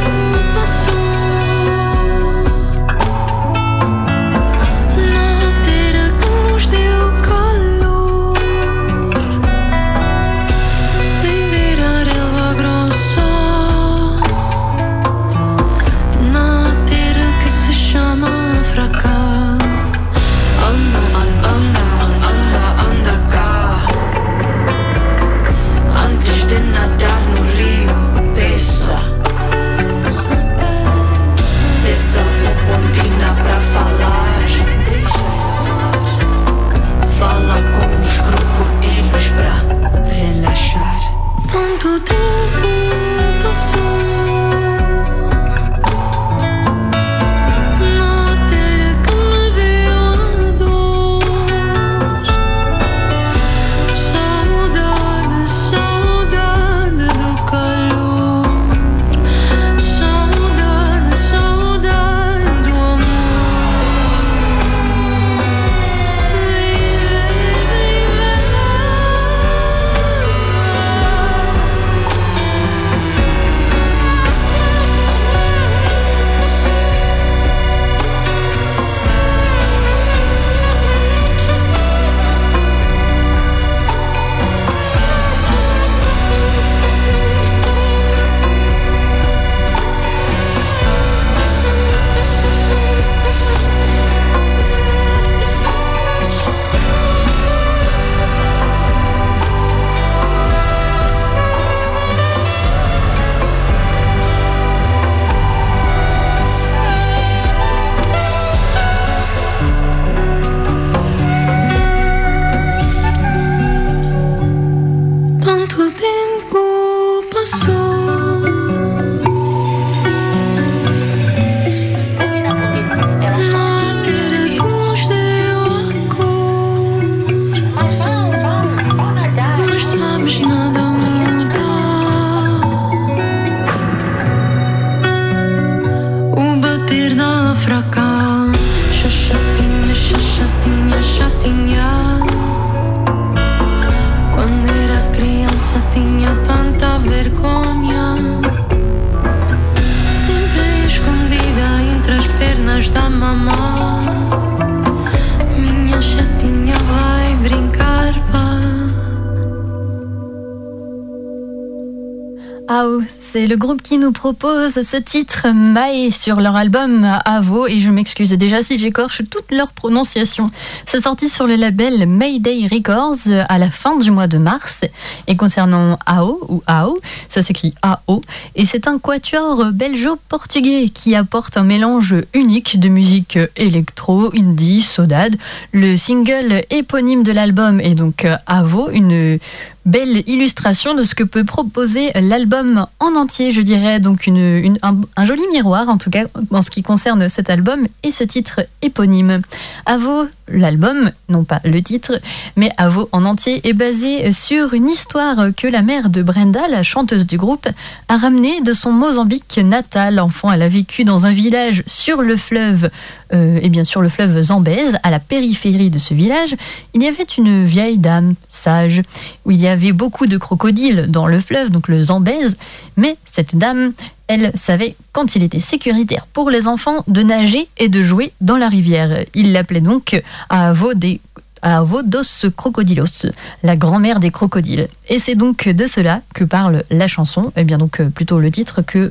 Und 163.82 163.90
propose 164.12 164.82
ce 164.82 164.96
titre 164.96 165.48
Mae 165.54 166.10
sur 166.10 166.40
leur 166.40 166.54
album 166.54 167.04
Avo 167.24 167.66
et 167.66 167.80
je 167.80 167.90
m'excuse 167.90 168.30
déjà 168.32 168.62
si 168.62 168.78
j'écorche 168.78 169.22
toute 169.30 169.50
leur 169.50 169.72
prononciation. 169.72 170.50
C'est 170.86 171.02
sorti 171.02 171.28
sur 171.28 171.46
le 171.46 171.56
label 171.56 172.06
Mayday 172.06 172.68
Records 172.70 173.44
à 173.48 173.58
la 173.58 173.70
fin 173.70 173.98
du 173.98 174.10
mois 174.10 174.26
de 174.26 174.38
mars 174.38 174.82
et 175.26 175.36
concernant 175.36 175.98
Ao 176.06 176.38
ou 176.48 176.62
Ao, 176.66 176.98
ça 177.28 177.42
s'écrit 177.42 177.74
AO 177.82 178.20
et 178.54 178.66
c'est 178.66 178.86
un 178.86 178.98
quatuor 178.98 179.72
belgeo-portugais 179.72 180.90
qui 180.90 181.14
apporte 181.14 181.56
un 181.56 181.64
mélange 181.64 182.14
unique 182.34 182.78
de 182.78 182.88
musique 182.88 183.38
électro, 183.56 184.30
indie, 184.36 184.82
sodade. 184.82 185.36
Le 185.72 185.96
single 185.96 186.64
éponyme 186.70 187.22
de 187.22 187.32
l'album 187.32 187.80
est 187.80 187.94
donc 187.94 188.26
Avo, 188.46 188.90
une 188.90 189.38
belle 189.84 190.22
illustration 190.26 190.94
de 190.94 191.02
ce 191.02 191.14
que 191.14 191.24
peut 191.24 191.44
proposer 191.44 192.10
l'album 192.14 192.86
en 193.00 193.16
entier, 193.16 193.52
je 193.52 193.60
dirais. 193.60 194.00
Donc 194.02 194.26
une, 194.26 194.78
un, 194.82 195.24
joli 195.24 195.42
miroir, 195.52 195.88
en 195.88 195.96
tout 195.96 196.10
cas, 196.10 196.24
en 196.50 196.62
ce 196.62 196.70
qui 196.70 196.82
concerne 196.82 197.28
cet 197.28 197.48
album 197.48 197.86
et 198.02 198.10
ce 198.10 198.24
titre 198.24 198.60
éponyme. 198.82 199.40
Avo, 199.86 200.26
l'album, 200.48 201.10
non 201.28 201.44
pas 201.44 201.60
le 201.64 201.80
titre, 201.82 202.20
mais 202.56 202.70
Avo 202.76 203.08
en 203.12 203.24
entier 203.24 203.66
est 203.66 203.72
basé 203.72 204.30
sur 204.32 204.74
une 204.74 204.88
histoire 204.88 205.36
que 205.56 205.66
la 205.66 205.82
mère 205.82 206.10
de 206.10 206.22
Brenda, 206.22 206.68
la 206.68 206.82
chanteuse 206.82 207.26
du 207.26 207.38
groupe, 207.38 207.68
a 208.08 208.16
ramenée 208.16 208.60
de 208.60 208.72
son 208.72 208.92
Mozambique 208.92 209.58
natal. 209.62 210.20
Enfant, 210.20 210.52
elle 210.52 210.62
a 210.62 210.68
vécu 210.68 211.04
dans 211.04 211.26
un 211.26 211.32
village 211.32 211.82
sur 211.86 212.22
le 212.22 212.36
fleuve, 212.36 212.90
euh, 213.34 213.58
et 213.62 213.68
bien 213.68 213.84
sûr 213.84 214.02
le 214.02 214.08
fleuve 214.08 214.40
Zambèze, 214.42 214.98
à 215.02 215.10
la 215.10 215.18
périphérie 215.20 215.90
de 215.90 215.98
ce 215.98 216.14
village. 216.14 216.54
Il 216.94 217.02
y 217.02 217.06
avait 217.06 217.24
une 217.24 217.64
vieille 217.64 217.98
dame 217.98 218.34
sage, 218.48 219.02
où 219.44 219.50
il 219.50 219.60
y 219.60 219.68
avait 219.68 219.92
beaucoup 219.92 220.26
de 220.26 220.36
crocodiles 220.36 221.06
dans 221.08 221.26
le 221.26 221.40
fleuve, 221.40 221.70
donc 221.70 221.88
le 221.88 222.02
Zambèze, 222.02 222.56
mais 222.96 223.16
cette 223.24 223.56
dame, 223.56 223.92
elle 224.28 224.52
savait 224.54 224.96
quand 225.12 225.36
il 225.36 225.42
était 225.42 225.60
sécuritaire 225.60 226.26
pour 226.32 226.50
les 226.50 226.66
enfants 226.66 227.04
de 227.08 227.22
nager 227.22 227.68
et 227.78 227.88
de 227.88 228.02
jouer 228.02 228.32
dans 228.40 228.56
la 228.56 228.68
rivière. 228.68 229.24
Il 229.34 229.52
l'appelait 229.52 229.80
donc 229.80 230.22
à 230.48 230.72
des 230.94 231.20
à 231.62 231.82
Vodos 231.84 232.50
Crocodilos, 232.56 233.26
la 233.62 233.76
grand-mère 233.76 234.18
des 234.18 234.30
crocodiles. 234.30 234.88
Et 235.12 235.18
c'est 235.18 235.34
donc 235.34 235.68
de 235.68 235.84
cela 235.84 236.22
que 236.34 236.42
parle 236.42 236.84
la 236.88 237.06
chanson, 237.06 237.48
et 237.48 237.60
eh 237.60 237.64
bien 237.64 237.76
donc 237.76 238.00
euh, 238.00 238.08
plutôt 238.08 238.38
le 238.38 238.50
titre 238.50 238.80
que 238.80 239.10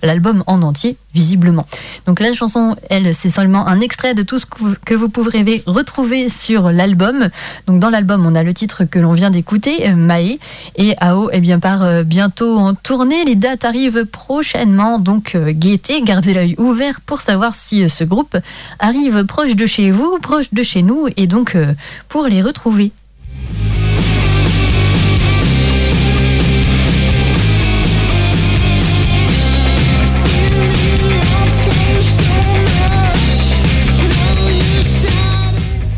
l'album 0.00 0.44
en 0.46 0.62
entier, 0.62 0.96
visiblement. 1.14 1.66
Donc 2.06 2.20
la 2.20 2.32
chanson, 2.32 2.76
elle, 2.90 3.12
c'est 3.12 3.28
seulement 3.28 3.66
un 3.66 3.80
extrait 3.80 4.14
de 4.14 4.22
tout 4.22 4.38
ce 4.38 4.46
que 4.46 4.94
vous 4.94 5.08
pourrez 5.08 5.64
retrouver 5.66 6.28
sur 6.28 6.70
l'album. 6.70 7.28
Donc 7.66 7.80
dans 7.80 7.90
l'album, 7.90 8.24
on 8.24 8.36
a 8.36 8.44
le 8.44 8.54
titre 8.54 8.84
que 8.84 9.00
l'on 9.00 9.14
vient 9.14 9.30
d'écouter, 9.30 9.88
euh, 9.88 9.96
Mae, 9.96 10.38
et 10.76 10.94
AO, 11.00 11.28
et 11.32 11.38
eh 11.38 11.40
bien 11.40 11.58
part 11.58 11.82
euh, 11.82 12.04
bientôt 12.04 12.56
en 12.58 12.74
tournée. 12.74 13.24
Les 13.24 13.34
dates 13.34 13.64
arrivent 13.64 14.04
prochainement, 14.04 15.00
donc 15.00 15.36
gaieté, 15.36 16.02
gardez 16.02 16.34
l'œil 16.34 16.54
ouvert 16.58 17.00
pour 17.00 17.20
savoir 17.20 17.56
si 17.56 17.90
ce 17.90 18.04
groupe 18.04 18.36
arrive 18.78 19.24
proche 19.24 19.56
de 19.56 19.66
chez 19.66 19.90
vous, 19.90 20.18
proche 20.22 20.54
de 20.54 20.62
chez 20.62 20.82
nous, 20.82 21.08
et 21.16 21.26
donc 21.26 21.56
pour 22.08 22.28
les 22.28 22.42
retrouver. 22.42 22.92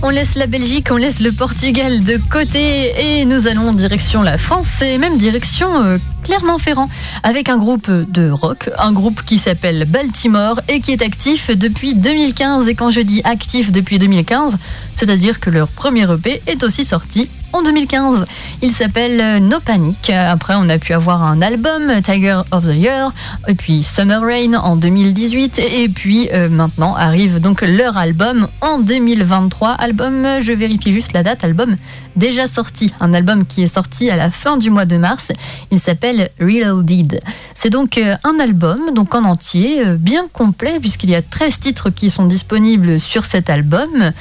On 0.06 0.10
laisse 0.10 0.34
la 0.34 0.46
Belgique, 0.46 0.88
on 0.90 0.98
laisse 0.98 1.20
le 1.20 1.32
Portugal 1.32 2.04
de 2.04 2.18
côté 2.18 2.92
et 3.20 3.24
nous 3.24 3.48
allons 3.48 3.70
en 3.70 3.72
direction 3.72 4.20
la 4.20 4.36
France 4.36 4.82
et 4.82 4.98
même 4.98 5.16
direction 5.16 5.82
euh, 5.82 5.96
Clermont-Ferrand 6.24 6.90
avec 7.22 7.48
un 7.48 7.56
groupe 7.56 7.90
de 7.90 8.28
rock, 8.28 8.68
un 8.76 8.92
groupe 8.92 9.22
qui 9.24 9.38
s'appelle 9.38 9.86
Baltimore 9.86 10.60
et 10.68 10.80
qui 10.80 10.92
est 10.92 11.00
actif 11.00 11.50
depuis 11.56 11.94
2015. 11.94 12.68
Et 12.68 12.74
quand 12.74 12.90
je 12.90 13.00
dis 13.00 13.22
actif 13.24 13.72
depuis 13.72 13.98
2015, 13.98 14.58
c'est-à-dire 14.94 15.40
que 15.40 15.48
leur 15.48 15.68
premier 15.68 16.02
EP 16.12 16.42
est 16.46 16.62
aussi 16.64 16.84
sorti 16.84 17.30
en 17.54 17.62
2015. 17.62 18.26
Il 18.62 18.72
s'appelle 18.72 19.20
euh, 19.20 19.38
No 19.38 19.60
Panic. 19.60 20.10
Après, 20.10 20.54
on 20.56 20.68
a 20.68 20.78
pu 20.78 20.92
avoir 20.92 21.22
un 21.22 21.40
album, 21.40 22.02
Tiger 22.02 22.40
of 22.50 22.64
the 22.66 22.74
Year, 22.74 23.12
et 23.46 23.54
puis 23.54 23.82
Summer 23.82 24.20
Rain 24.20 24.54
en 24.54 24.76
2018, 24.76 25.60
et 25.60 25.88
puis 25.88 26.28
euh, 26.34 26.48
maintenant 26.48 26.96
arrive 26.96 27.40
donc 27.40 27.62
leur 27.62 27.96
album 27.96 28.48
en 28.60 28.80
2023. 28.80 29.70
Album, 29.70 30.26
je 30.40 30.52
vérifie 30.52 30.92
juste 30.92 31.12
la 31.12 31.22
date, 31.22 31.44
album 31.44 31.76
déjà 32.16 32.46
sorti, 32.46 32.92
un 33.00 33.12
album 33.12 33.44
qui 33.44 33.62
est 33.62 33.72
sorti 33.72 34.08
à 34.08 34.16
la 34.16 34.30
fin 34.30 34.56
du 34.56 34.70
mois 34.70 34.84
de 34.84 34.96
mars. 34.96 35.32
Il 35.70 35.80
s'appelle 35.80 36.30
Reloaded. 36.40 37.20
C'est 37.54 37.70
donc 37.70 37.98
euh, 37.98 38.16
un 38.24 38.38
album, 38.40 38.94
donc 38.94 39.14
en 39.14 39.24
entier, 39.24 39.84
bien 39.98 40.26
complet, 40.32 40.78
puisqu'il 40.80 41.10
y 41.10 41.14
a 41.14 41.22
13 41.22 41.60
titres 41.60 41.90
qui 41.90 42.10
sont 42.10 42.26
disponibles 42.26 42.98
sur 42.98 43.24
cet 43.24 43.48
album. 43.48 44.12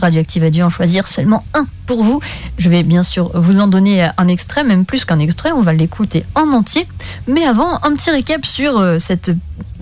Radioactive 0.00 0.44
a 0.44 0.50
dû 0.50 0.62
en 0.62 0.70
choisir 0.70 1.08
seulement 1.08 1.44
un 1.54 1.66
pour 1.86 2.04
vous. 2.04 2.20
Je 2.58 2.68
vais 2.68 2.82
bien 2.82 3.02
sûr 3.02 3.30
vous 3.34 3.60
en 3.60 3.66
donner 3.66 4.08
un 4.16 4.28
extrait, 4.28 4.62
même 4.62 4.84
plus 4.84 5.04
qu'un 5.04 5.18
extrait, 5.18 5.52
on 5.52 5.62
va 5.62 5.72
l'écouter 5.72 6.24
en 6.34 6.52
entier. 6.52 6.86
Mais 7.26 7.44
avant, 7.44 7.76
un 7.82 7.94
petit 7.94 8.10
récap 8.10 8.44
sur 8.44 8.78
euh, 8.78 8.98
cette, 8.98 9.30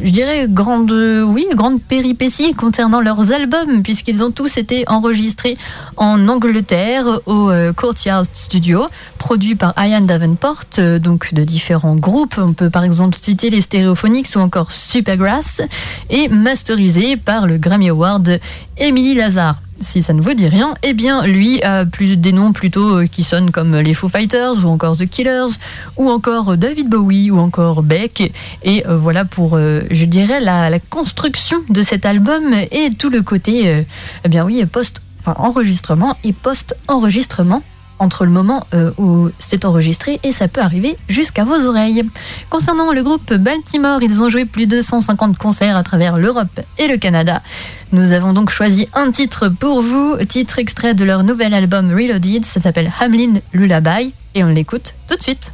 je 0.01 0.11
dirais, 0.11 0.47
grande, 0.49 0.93
oui, 0.93 1.47
grande 1.55 1.83
péripétie 1.83 2.55
concernant 2.55 3.01
leurs 3.01 3.33
albums, 3.33 3.83
puisqu'ils 3.83 4.23
ont 4.23 4.31
tous 4.31 4.57
été 4.57 4.85
enregistrés 4.87 5.59
en 5.97 6.29
Angleterre 6.29 7.21
au 7.27 7.51
euh, 7.51 7.73
Courtyard 7.73 8.25
Studio, 8.33 8.87
produit 9.19 9.57
par 9.57 9.75
Ian 9.77 10.03
Davenport, 10.03 10.65
euh, 10.79 10.99
donc 11.01 11.35
de 11.35 11.43
différents 11.43 11.97
groupes. 11.97 12.37
On 12.39 12.53
peut 12.53 12.71
par 12.71 12.85
exemple 12.85 13.19
citer 13.21 13.51
les 13.51 13.61
Stereophonics 13.61 14.29
ou 14.37 14.39
encore 14.39 14.71
Supergrass, 14.73 15.61
et 16.09 16.29
masterisé 16.29 17.17
par 17.17 17.47
le 17.47 17.59
Grammy 17.59 17.89
Award 17.89 18.39
Emily 18.79 19.15
Lazare 19.15 19.57
si 19.81 20.03
ça 20.03 20.13
ne 20.13 20.21
vous 20.21 20.35
dit 20.35 20.49
rien, 20.49 20.75
eh 20.83 20.93
bien 20.93 21.27
lui 21.27 21.63
a 21.63 21.85
des 21.85 22.33
noms 22.33 22.53
plutôt 22.53 22.99
euh, 22.99 23.07
qui 23.07 23.23
sonnent 23.23 23.51
comme 23.51 23.77
les 23.77 23.95
Foo 23.95 24.09
Fighters 24.09 24.65
ou 24.65 24.69
encore 24.69 24.97
The 24.97 25.07
Killers 25.07 25.55
ou 25.97 26.11
encore 26.11 26.57
David 26.57 26.89
Bowie 26.89 27.31
ou 27.31 27.39
encore 27.39 27.83
Beck. 27.83 28.33
Et 28.63 28.87
euh, 28.87 28.97
voilà 28.97 29.25
pour, 29.25 29.55
euh, 29.55 29.83
je 29.91 30.05
dirais, 30.05 30.41
la, 30.41 30.79
construction 30.91 31.59
de 31.69 31.83
cet 31.83 32.07
album 32.07 32.43
et 32.71 32.91
tout 32.95 33.09
le 33.09 33.23
côté, 33.23 33.85
eh 34.25 34.29
bien 34.29 34.45
oui, 34.45 34.65
post 34.67 35.01
enregistrement 35.27 36.17
et 36.23 36.33
post-enregistrement 36.33 37.63
entre 37.99 38.25
le 38.25 38.31
moment 38.31 38.67
euh, 38.75 38.91
où 38.99 39.29
c'est 39.39 39.65
enregistré 39.65 40.21
et 40.23 40.33
ça 40.33 40.49
peut 40.49 40.61
arriver 40.61 40.97
jusqu'à 41.09 41.45
vos 41.45 41.67
oreilles. 41.67 42.05
Concernant 42.51 42.93
le 42.93 43.03
groupe 43.03 43.33
Baltimore, 43.35 44.03
ils 44.03 44.23
ont 44.23 44.29
joué 44.29 44.45
plus 44.45 44.67
de 44.67 44.81
150 44.81 45.39
concerts 45.39 45.77
à 45.77 45.83
travers 45.83 46.19
l'Europe 46.19 46.61
et 46.79 46.89
le 46.89 46.97
Canada. 46.97 47.43
Nous 47.93 48.13
avons 48.13 48.33
donc 48.33 48.51
choisi 48.51 48.89
un 48.95 49.11
titre 49.11 49.49
pour 49.49 49.83
vous, 49.83 50.17
titre 50.29 50.59
extrait 50.59 50.95
de 50.95 51.05
leur 51.05 51.23
nouvel 51.25 51.55
album 51.55 51.91
Reloaded, 51.91 52.45
ça 52.45 52.61
s'appelle 52.61 52.91
Hamlin 53.01 53.35
Lullaby 53.53 54.13
et 54.35 54.45
on 54.45 54.49
l'écoute 54.49 54.95
tout 55.09 55.17
de 55.17 55.23
suite. 55.23 55.53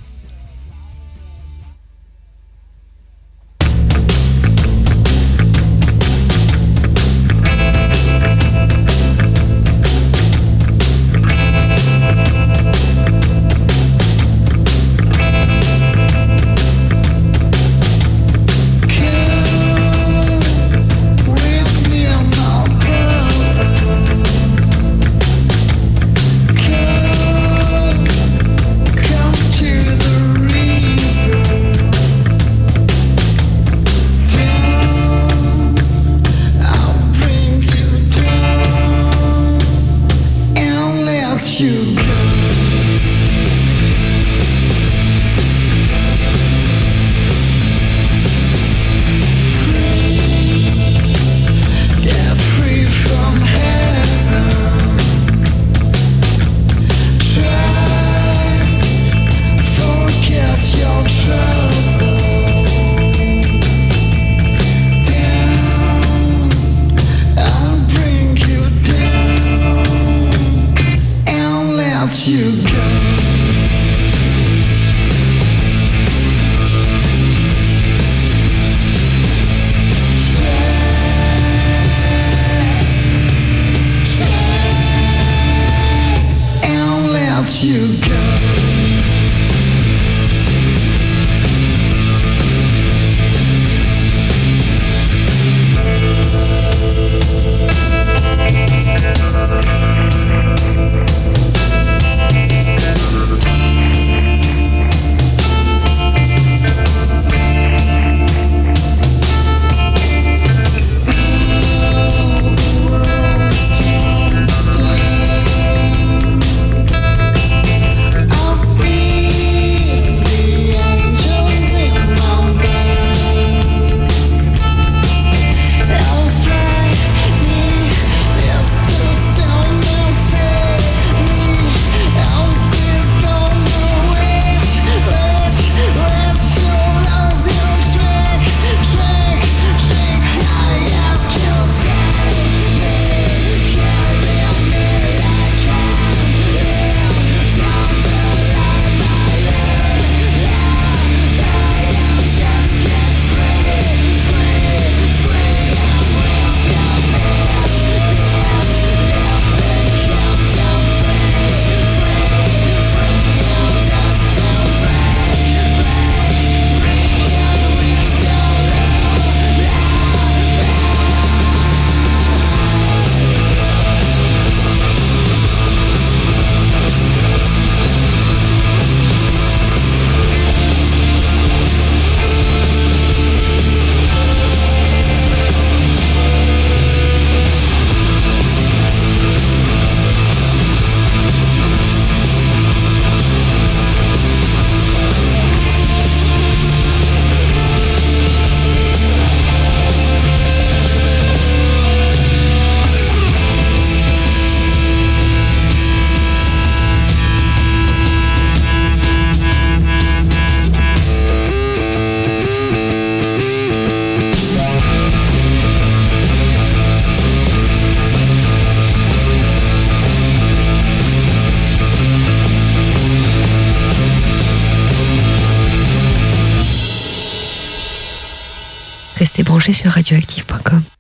Sur 229.71 229.93
radioactive.com. 229.93 230.92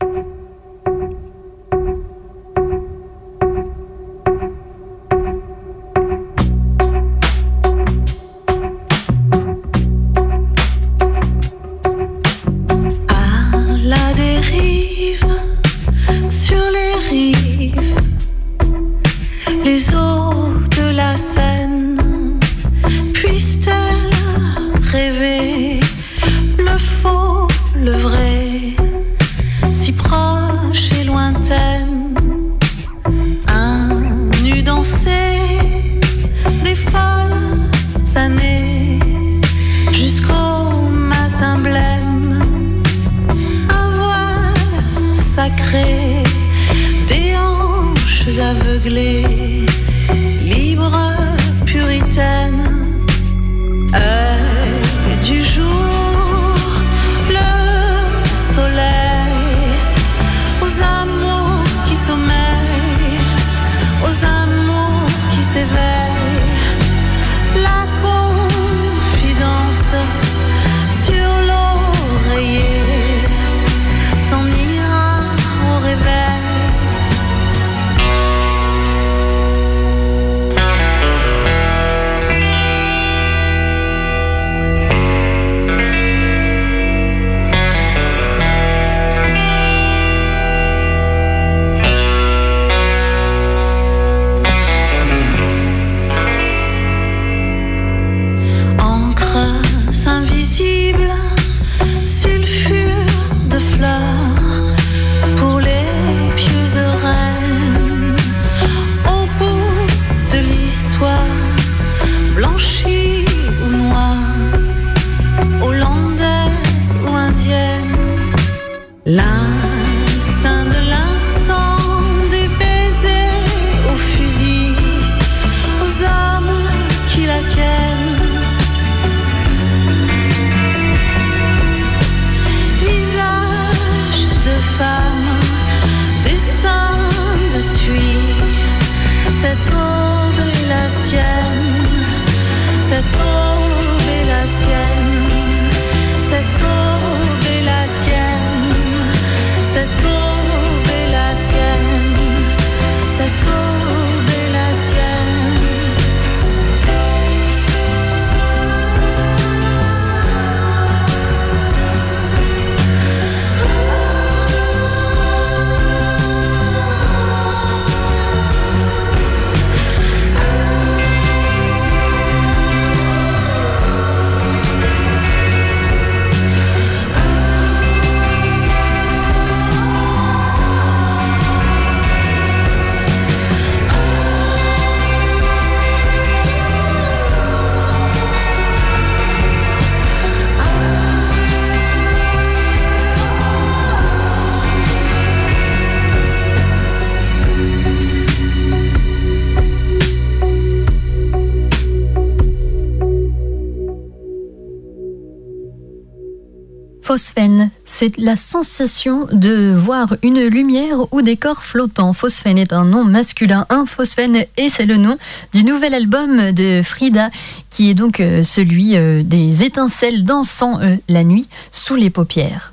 c'est 207.16 208.16
la 208.18 208.36
sensation 208.36 209.26
de 209.32 209.74
voir 209.76 210.16
une 210.22 210.40
lumière 210.46 211.12
ou 211.12 211.22
des 211.22 211.36
corps 211.36 211.64
flottants. 211.64 212.12
Phosphène 212.12 212.58
est 212.58 212.72
un 212.72 212.84
nom 212.84 213.04
masculin, 213.04 213.66
un 213.68 213.86
phosphène, 213.86 214.44
et 214.56 214.70
c'est 214.70 214.86
le 214.86 214.96
nom 214.96 215.18
du 215.52 215.64
nouvel 215.64 215.94
album 215.94 216.52
de 216.52 216.80
Frida, 216.82 217.30
qui 217.70 217.90
est 217.90 217.94
donc 217.94 218.20
euh, 218.20 218.42
celui 218.42 218.96
euh, 218.96 219.22
des 219.22 219.62
étincelles 219.62 220.24
dansant 220.24 220.80
euh, 220.80 220.96
la 221.08 221.24
nuit 221.24 221.48
sous 221.70 221.96
les 221.96 222.10
paupières. 222.10 222.72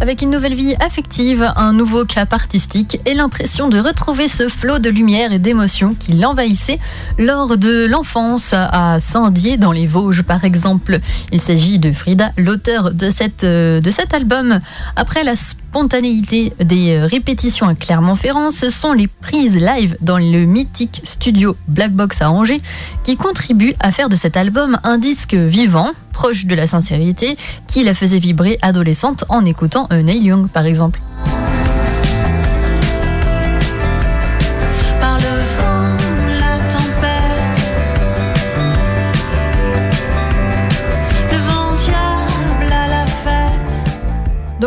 Avec 0.00 0.22
une 0.22 0.30
nouvelle 0.30 0.54
vie 0.54 0.74
affective, 0.80 1.52
un 1.56 1.72
nouveau 1.72 2.04
cap 2.04 2.32
artistique 2.32 3.00
et 3.04 3.14
l'impression 3.14 3.68
de 3.68 3.78
retrouver 3.78 4.28
ce 4.28 4.48
flot 4.48 4.78
de 4.78 4.88
lumière 4.88 5.32
et 5.32 5.38
d'émotion 5.38 5.94
qui 5.98 6.12
l'envahissait 6.12 6.78
lors 7.18 7.58
de 7.58 7.84
l'enfance 7.84 8.54
à 8.54 8.98
Saint-Dié 8.98 9.58
dans 9.58 9.72
les 9.72 9.86
Vosges 9.86 10.22
par 10.22 10.44
exemple. 10.44 11.00
Il 11.32 11.40
s'agit 11.40 11.78
de 11.78 11.92
Frida, 11.92 12.32
l'auteur 12.38 12.92
de, 12.92 13.10
euh, 13.44 13.80
de 13.80 13.90
cet 13.90 14.14
album. 14.14 14.60
Après 14.96 15.22
la 15.22 15.36
spontanéité 15.70 16.52
des 16.58 16.98
répétitions 16.98 17.68
à 17.68 17.76
Clermont-Ferrand, 17.76 18.50
ce 18.50 18.70
sont 18.70 18.92
les 18.92 19.06
prises 19.06 19.54
live 19.54 19.96
dans 20.00 20.18
le 20.18 20.44
mythique 20.44 21.00
studio 21.04 21.56
Black 21.68 21.92
Box 21.92 22.22
à 22.22 22.32
Angers 22.32 22.60
qui 23.04 23.16
contribuent 23.16 23.76
à 23.78 23.92
faire 23.92 24.08
de 24.08 24.16
cet 24.16 24.36
album 24.36 24.80
un 24.82 24.98
disque 24.98 25.34
vivant, 25.34 25.92
proche 26.12 26.46
de 26.46 26.56
la 26.56 26.66
sincérité, 26.66 27.36
qui 27.68 27.84
la 27.84 27.94
faisait 27.94 28.18
vibrer 28.18 28.58
adolescente 28.62 29.24
en 29.28 29.44
écoutant 29.44 29.86
Neil 29.92 30.24
Young 30.24 30.48
par 30.48 30.66
exemple. 30.66 31.00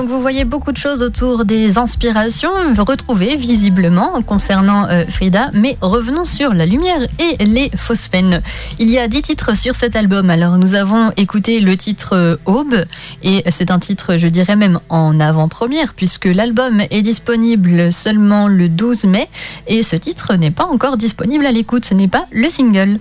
Donc 0.04 0.12
vous 0.12 0.22
voyez 0.22 0.44
beaucoup 0.44 0.74
de 0.74 0.78
choses 0.78 1.02
autour 1.02 1.46
des 1.46 1.78
inspirations 1.78 2.52
retrouvées 2.78 3.38
visiblement 3.38 4.22
concernant 4.22 4.86
euh, 4.90 5.06
Frida, 5.08 5.50
mais 5.54 5.78
revenons 5.80 6.26
sur 6.26 6.54
la 6.54 6.66
lumière 6.66 7.00
et 7.20 7.46
les 7.46 7.72
phosphènes. 7.78 8.42
Il 8.80 8.90
y 8.90 9.00
a 9.00 9.08
dix 9.08 9.22
titres 9.22 9.56
sur 9.56 9.78
cet 9.78 9.96
album. 9.96 10.30
Alors 10.30 10.58
nous 10.58 10.76
avons 10.76 11.14
écouté 11.16 11.62
le 11.62 11.78
titre 11.78 12.18
euh, 12.18 12.36
Aube 12.46 12.84
et 13.24 13.46
c'est 13.50 13.72
un 13.72 13.80
titre, 13.80 14.18
je 14.18 14.28
dirais 14.28 14.58
même 14.58 14.78
en 14.90 15.22
avant-première 15.22 15.94
puisque 15.94 16.26
l'album 16.26 16.82
est 16.92 17.02
disponible 17.02 17.94
seulement 17.94 18.50
le 18.50 18.68
12 18.68 19.06
mai 19.06 19.30
et 19.68 19.84
ce 19.84 19.96
titre 19.96 20.36
n'est 20.36 20.52
pas 20.52 20.66
encore 20.66 20.98
disponible 20.98 21.46
à 21.46 21.54
l'écoute. 21.54 21.86
Ce 21.86 21.94
n'est 21.94 22.10
pas 22.10 22.26
le 22.30 22.50
single. 22.50 23.00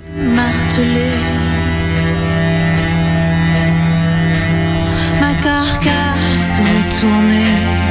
Carcasse 7.02 7.81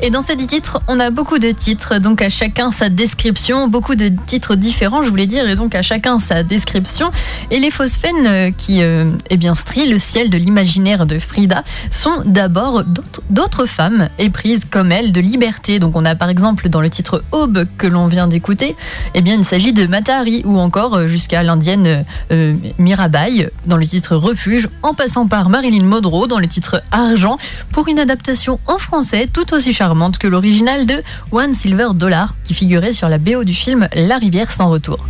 Et 0.00 0.10
dans 0.10 0.22
ces 0.22 0.36
10 0.36 0.46
titres, 0.46 0.80
on 0.86 1.00
a 1.00 1.10
beaucoup 1.10 1.40
de 1.40 1.50
titres, 1.50 1.98
donc 1.98 2.22
à 2.22 2.30
chacun 2.30 2.70
sa 2.70 2.88
description, 2.88 3.66
beaucoup 3.66 3.96
de 3.96 4.12
titres 4.26 4.54
différents, 4.54 5.02
je 5.02 5.10
voulais 5.10 5.26
dire, 5.26 5.48
et 5.48 5.56
donc 5.56 5.74
à 5.74 5.82
chacun 5.82 6.20
sa 6.20 6.44
description. 6.44 7.10
Et 7.50 7.58
les 7.58 7.72
phosphènes 7.72 8.26
euh, 8.26 8.50
qui, 8.56 8.80
euh, 8.82 9.10
eh 9.30 9.36
bien, 9.36 9.56
strient 9.56 9.88
le 9.88 9.98
ciel 9.98 10.30
de 10.30 10.38
l'imaginaire 10.38 11.04
de 11.04 11.18
Frida 11.18 11.64
sont 11.90 12.22
d'abord 12.24 12.84
d'autres- 12.84 13.66
femmes 13.66 14.08
éprises 14.20 14.64
comme 14.70 14.92
elle 14.92 15.10
de 15.10 15.20
liberté. 15.20 15.80
Donc 15.80 15.96
on 15.96 16.04
a 16.04 16.14
par 16.14 16.28
exemple 16.28 16.68
dans 16.68 16.80
le 16.80 16.88
titre 16.90 17.24
Aube 17.32 17.66
que 17.76 17.88
l'on 17.88 18.06
vient 18.06 18.28
d'écouter, 18.28 18.76
eh 19.14 19.20
bien 19.20 19.34
il 19.34 19.44
s'agit 19.44 19.72
de 19.72 19.86
Matahari 19.86 20.42
ou 20.44 20.58
encore 20.60 20.94
euh, 20.94 21.08
jusqu'à 21.08 21.42
l'indienne 21.42 22.04
euh, 22.30 22.54
Mirabai 22.78 23.50
dans 23.66 23.76
le 23.76 23.84
titre 23.84 24.14
Refuge, 24.14 24.68
en 24.82 24.94
passant 24.94 25.26
par 25.26 25.48
Marilyn 25.48 25.84
Monroe 25.84 26.28
dans 26.28 26.38
le 26.38 26.46
titre 26.46 26.82
Argent 26.92 27.36
pour 27.72 27.88
une 27.88 27.98
adaptation 27.98 28.60
en 28.66 28.78
français 28.78 29.28
tout 29.32 29.52
aussi 29.54 29.72
charmante 29.72 29.87
que 30.18 30.26
l'original 30.26 30.86
de 30.86 31.02
One 31.32 31.54
Silver 31.54 31.88
Dollar 31.94 32.34
qui 32.44 32.54
figurait 32.54 32.92
sur 32.92 33.08
la 33.08 33.18
BO 33.18 33.44
du 33.44 33.54
film 33.54 33.88
La 33.94 34.18
rivière 34.18 34.50
sans 34.50 34.68
retour. 34.68 35.04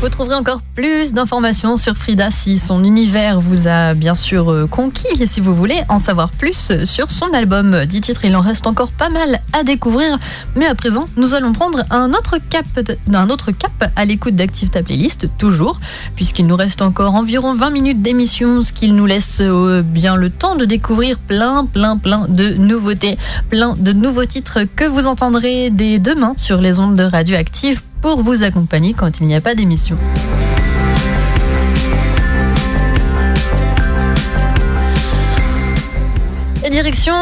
Vous 0.00 0.08
trouverez 0.08 0.36
encore 0.36 0.62
plus 0.76 1.12
d'informations 1.12 1.76
sur 1.76 1.96
Frida 1.96 2.30
si 2.30 2.56
son 2.56 2.84
univers 2.84 3.40
vous 3.40 3.66
a 3.66 3.94
bien 3.94 4.14
sûr 4.14 4.52
euh, 4.52 4.68
conquis 4.68 5.20
et 5.20 5.26
si 5.26 5.40
vous 5.40 5.52
voulez 5.52 5.82
en 5.88 5.98
savoir 5.98 6.30
plus 6.30 6.84
sur 6.84 7.10
son 7.10 7.32
album. 7.34 7.84
10 7.84 8.00
titres, 8.02 8.24
il 8.24 8.36
en 8.36 8.40
reste 8.40 8.68
encore 8.68 8.92
pas 8.92 9.08
mal 9.08 9.40
à 9.52 9.64
découvrir. 9.64 10.16
Mais 10.54 10.66
à 10.66 10.76
présent, 10.76 11.08
nous 11.16 11.34
allons 11.34 11.52
prendre 11.52 11.84
un 11.90 12.10
autre 12.10 12.38
cap, 12.48 12.64
un 13.12 13.28
autre 13.28 13.50
cap 13.50 13.90
à 13.96 14.04
l'écoute 14.04 14.36
d'Active 14.36 14.70
ta 14.70 14.84
playlist, 14.84 15.30
toujours, 15.36 15.80
puisqu'il 16.14 16.46
nous 16.46 16.56
reste 16.56 16.80
encore 16.80 17.16
environ 17.16 17.54
20 17.54 17.70
minutes 17.70 18.00
d'émission, 18.00 18.62
ce 18.62 18.72
qui 18.72 18.92
nous 18.92 19.06
laisse 19.06 19.38
euh, 19.40 19.82
bien 19.82 20.14
le 20.14 20.30
temps 20.30 20.54
de 20.54 20.64
découvrir 20.64 21.18
plein, 21.18 21.66
plein, 21.66 21.96
plein 21.96 22.26
de 22.28 22.50
nouveautés, 22.50 23.18
plein 23.50 23.74
de 23.76 23.92
nouveaux 23.92 24.26
titres 24.26 24.60
que 24.76 24.84
vous 24.84 25.08
entendrez 25.08 25.70
dès 25.70 25.98
demain 25.98 26.34
sur 26.36 26.60
les 26.60 26.78
ondes 26.78 26.94
de 26.94 27.02
pour 28.00 28.22
vous 28.22 28.42
accompagner 28.42 28.94
quand 28.94 29.20
il 29.20 29.26
n'y 29.26 29.34
a 29.34 29.40
pas 29.40 29.54
d'émission. 29.54 29.96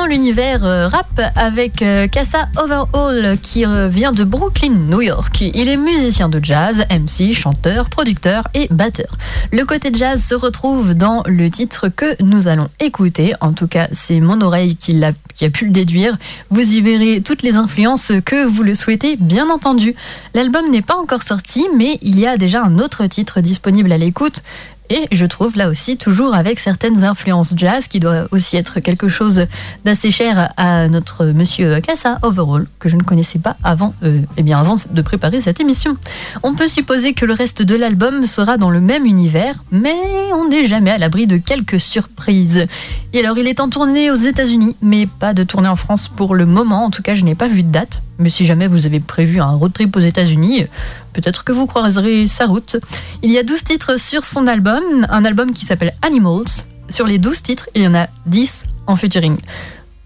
L'univers 0.09 0.64
euh, 0.64 0.87
rap 0.87 1.21
avec 1.35 1.83
euh, 1.83 2.07
Kassa 2.07 2.47
Overhaul 2.57 3.37
qui 3.43 3.67
euh, 3.67 3.89
vient 3.89 4.12
de 4.12 4.23
Brooklyn, 4.23 4.75
New 4.89 5.01
York. 5.01 5.41
Il 5.41 5.69
est 5.69 5.77
musicien 5.77 6.29
de 6.29 6.39
jazz, 6.41 6.85
MC, 6.89 7.33
chanteur, 7.33 7.91
producteur 7.91 8.47
et 8.55 8.69
batteur. 8.71 9.19
Le 9.51 9.64
côté 9.64 9.91
jazz 9.93 10.23
se 10.23 10.37
retrouve 10.37 10.95
dans 10.95 11.25
le 11.27 11.51
titre 11.51 11.89
que 11.89 12.23
nous 12.23 12.47
allons 12.47 12.69
écouter. 12.79 13.35
En 13.41 13.53
tout 13.53 13.67
cas, 13.67 13.89
c'est 13.91 14.21
mon 14.21 14.41
oreille 14.41 14.77
qui 14.77 15.05
a 15.05 15.51
pu 15.51 15.64
le 15.64 15.73
déduire. 15.73 16.17
Vous 16.51 16.61
y 16.61 16.81
verrez 16.81 17.21
toutes 17.21 17.43
les 17.43 17.57
influences 17.57 18.12
que 18.25 18.47
vous 18.47 18.62
le 18.62 18.77
souhaitez, 18.77 19.17
bien 19.17 19.51
entendu. 19.51 19.97
L'album 20.35 20.71
n'est 20.71 20.83
pas 20.83 20.97
encore 20.97 21.25
sorti, 21.25 21.67
mais 21.77 21.99
il 22.03 22.21
y 22.21 22.27
a 22.27 22.37
déjà 22.37 22.62
un 22.62 22.79
autre 22.79 23.05
titre 23.07 23.41
disponible 23.41 23.91
à 23.91 23.99
l'écoute. 23.99 24.43
Et 24.91 25.09
je 25.12 25.26
trouve 25.26 25.57
là 25.57 25.68
aussi 25.68 25.97
toujours 25.97 26.34
avec 26.34 26.59
certaines 26.59 27.05
influences 27.05 27.55
jazz 27.57 27.89
qui 27.89 28.01
doit 28.01 28.28
aussi 28.30 28.57
être 28.57 28.80
quelque 28.80 29.09
chose 29.09 29.47
d'assez 29.84 30.11
cher 30.11 30.53
à 30.57 30.89
notre 30.89 31.26
monsieur 31.26 31.80
Kassa 31.80 32.18
Overall 32.22 32.66
que 32.78 32.89
je 32.89 32.97
ne 32.97 33.03
connaissais 33.03 33.39
pas 33.39 33.57
avant, 33.64 33.95
euh, 34.05 34.20
eh 34.37 34.43
bien 34.43 34.59
avant 34.59 34.76
de 34.91 35.03
préparer 35.03 35.41
cette 35.41 35.61
émission. 35.61 35.97
On 36.43 36.55
peut 36.55 36.68
supposer 36.68 37.14
que 37.14 37.24
le 37.24 37.32
reste 37.32 37.62
de 37.62 37.74
l'album 37.74 38.24
sera 38.24 38.57
dans 38.57 38.70
le 38.70 38.80
même 38.80 39.07
univers, 39.07 39.55
mais 39.70 39.97
on 40.32 40.49
n'est 40.49 40.66
jamais 40.66 40.91
à 40.91 40.99
l'abri 40.99 41.26
de 41.26 41.37
quelques 41.37 41.80
surprises. 41.80 42.66
Et 43.12 43.20
alors 43.20 43.39
il 43.39 43.47
est 43.49 43.61
en 43.61 43.68
tournée 43.68 44.11
aux 44.11 44.16
États-Unis, 44.16 44.76
mais 44.82 45.07
pas 45.07 45.34
de 45.34 45.43
tournée 45.43 45.68
en 45.68 45.76
France 45.76 46.09
pour 46.09 46.34
le 46.34 46.47
moment. 46.47 46.84
En 46.84 46.91
tout 46.91 47.03
cas, 47.03 47.14
je 47.14 47.24
n'ai 47.24 47.34
pas 47.34 47.49
vu 47.49 47.62
de 47.62 47.72
date. 47.72 48.03
Mais 48.19 48.31
si 48.31 48.47
jamais 48.47 48.67
vous 48.67 48.87
avez 48.87 49.01
prévu 49.01 49.41
un 49.41 49.51
road 49.53 49.73
trip 49.73 49.97
aux 49.97 50.01
États-Unis, 50.01 50.67
peut-être 51.12 51.45
que 51.45 51.53
vous 51.53 51.67
croiserez 51.67 52.27
sa 52.27 52.47
route. 52.47 52.77
Il 53.23 53.31
y 53.31 53.39
a 53.39 53.43
12 53.43 53.64
titres 53.64 53.99
sur 53.99 54.25
son 54.25 54.47
album, 54.47 54.83
un 55.11 55.25
album 55.25 55.53
qui 55.53 55.67
s'appelle 55.67 55.95
Animals. 56.03 56.64
Sur 56.89 57.07
les 57.07 57.19
12 57.19 57.43
titres, 57.43 57.69
il 57.75 57.83
y 57.83 57.87
en 57.87 57.95
a 57.95 58.07
10 58.27 58.62
en 58.87 58.97
featuring. 58.97 59.37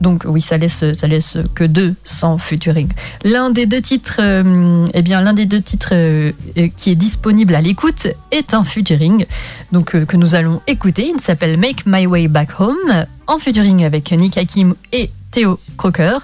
Donc 0.01 0.25
oui, 0.27 0.41
ça 0.41 0.57
laisse, 0.57 0.93
ça 0.95 1.07
laisse 1.07 1.37
que 1.55 1.65
deux 1.65 1.95
sans 2.05 2.39
featuring. 2.39 2.89
L'un 3.23 3.51
des 3.51 3.67
deux 3.67 3.83
titres, 3.83 4.17
euh, 4.21 4.87
eh 4.95 5.03
bien 5.03 5.21
l'un 5.21 5.35
des 5.35 5.45
deux 5.45 5.61
titres 5.61 5.91
euh, 5.93 6.33
qui 6.77 6.91
est 6.91 6.95
disponible 6.95 7.55
à 7.55 7.61
l'écoute 7.61 8.09
est 8.31 8.55
un 8.55 8.65
featuring, 8.65 9.27
donc 9.73 9.95
euh, 9.95 10.07
que 10.07 10.17
nous 10.17 10.35
allons 10.35 10.63
écouter. 10.67 11.13
Il 11.15 11.21
s'appelle 11.21 11.59
Make 11.59 11.85
My 11.85 12.07
Way 12.07 12.29
Back 12.29 12.61
Home, 12.61 13.05
en 13.27 13.39
featuring 13.39 13.85
avec 13.85 14.11
Nick 14.13 14.39
Hakim 14.39 14.75
et 14.93 15.11
Théo 15.31 15.61
Crocker 15.77 16.19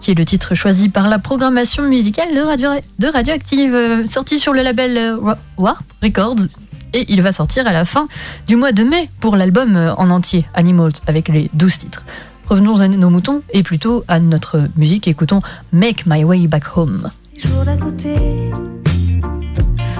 qui 0.00 0.10
est 0.12 0.14
le 0.14 0.24
titre 0.24 0.54
choisi 0.54 0.88
par 0.88 1.08
la 1.08 1.18
programmation 1.18 1.82
musicale 1.84 2.34
de, 2.34 2.40
Radio, 2.40 2.70
de 2.98 3.06
Radioactive, 3.08 3.74
euh, 3.74 4.06
sorti 4.06 4.38
sur 4.38 4.52
le 4.52 4.62
label 4.62 4.96
euh, 4.96 5.16
Wa- 5.16 5.38
Warp 5.56 5.82
Records. 6.02 6.46
Et 6.94 7.04
il 7.12 7.20
va 7.20 7.32
sortir 7.32 7.66
à 7.66 7.72
la 7.72 7.84
fin 7.84 8.08
du 8.46 8.56
mois 8.56 8.72
de 8.72 8.82
mai 8.82 9.10
pour 9.20 9.36
l'album 9.36 9.76
euh, 9.76 9.94
en 9.96 10.08
entier, 10.10 10.46
Animals, 10.54 10.92
avec 11.06 11.28
les 11.28 11.50
12 11.52 11.78
titres. 11.78 12.04
Revenons 12.48 12.80
à 12.80 12.88
nos 12.88 13.10
moutons 13.10 13.42
et 13.52 13.62
plutôt 13.62 14.04
à 14.08 14.20
notre 14.20 14.62
musique. 14.76 15.06
Écoutons 15.06 15.40
Make 15.72 16.06
My 16.06 16.24
Way 16.24 16.46
Back 16.46 16.76
Home. 16.76 17.10
Six 17.36 17.46
jours 17.48 17.64
d'à 17.64 17.76
côté, 17.76 18.14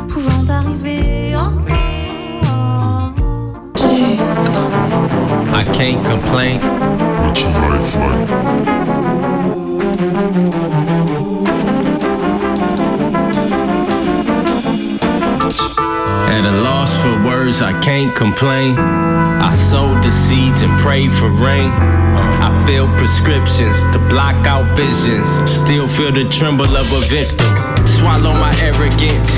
pouvant 0.08 0.48
arriver. 0.50 1.34
I 5.50 5.64
can't 5.72 6.02
complain. 6.04 6.60
What's 7.20 7.40
your 7.42 7.50
life 7.50 8.77
I 17.60 17.78
can't 17.80 18.14
complain. 18.14 18.78
I 18.78 19.50
sowed 19.50 20.04
the 20.04 20.10
seeds 20.10 20.62
and 20.62 20.78
prayed 20.78 21.12
for 21.12 21.28
rain. 21.28 21.70
Uh, 21.70 22.46
I 22.46 22.64
filled 22.66 22.90
prescriptions 22.98 23.82
to 23.92 23.98
block 24.08 24.46
out 24.46 24.64
visions. 24.76 25.28
Still 25.50 25.88
feel 25.88 26.12
the 26.12 26.28
tremble 26.28 26.76
of 26.76 26.92
a 26.92 27.00
victim. 27.06 27.50
Swallow 27.86 28.32
my 28.34 28.54
arrogance. 28.62 29.30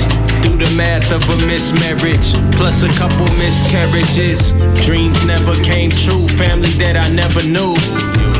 Do 0.43 0.55
the 0.55 0.71
math 0.77 1.11
of 1.11 1.23
a 1.23 1.37
mismarriage, 1.47 2.33
plus 2.57 2.83
a 2.83 2.89
couple 2.89 3.25
miscarriages. 3.41 4.53
Dreams 4.85 5.25
never 5.25 5.55
came 5.63 5.89
true, 5.89 6.27
family 6.37 6.69
that 6.77 6.97
I 6.97 7.09
never 7.09 7.41
knew. 7.41 7.75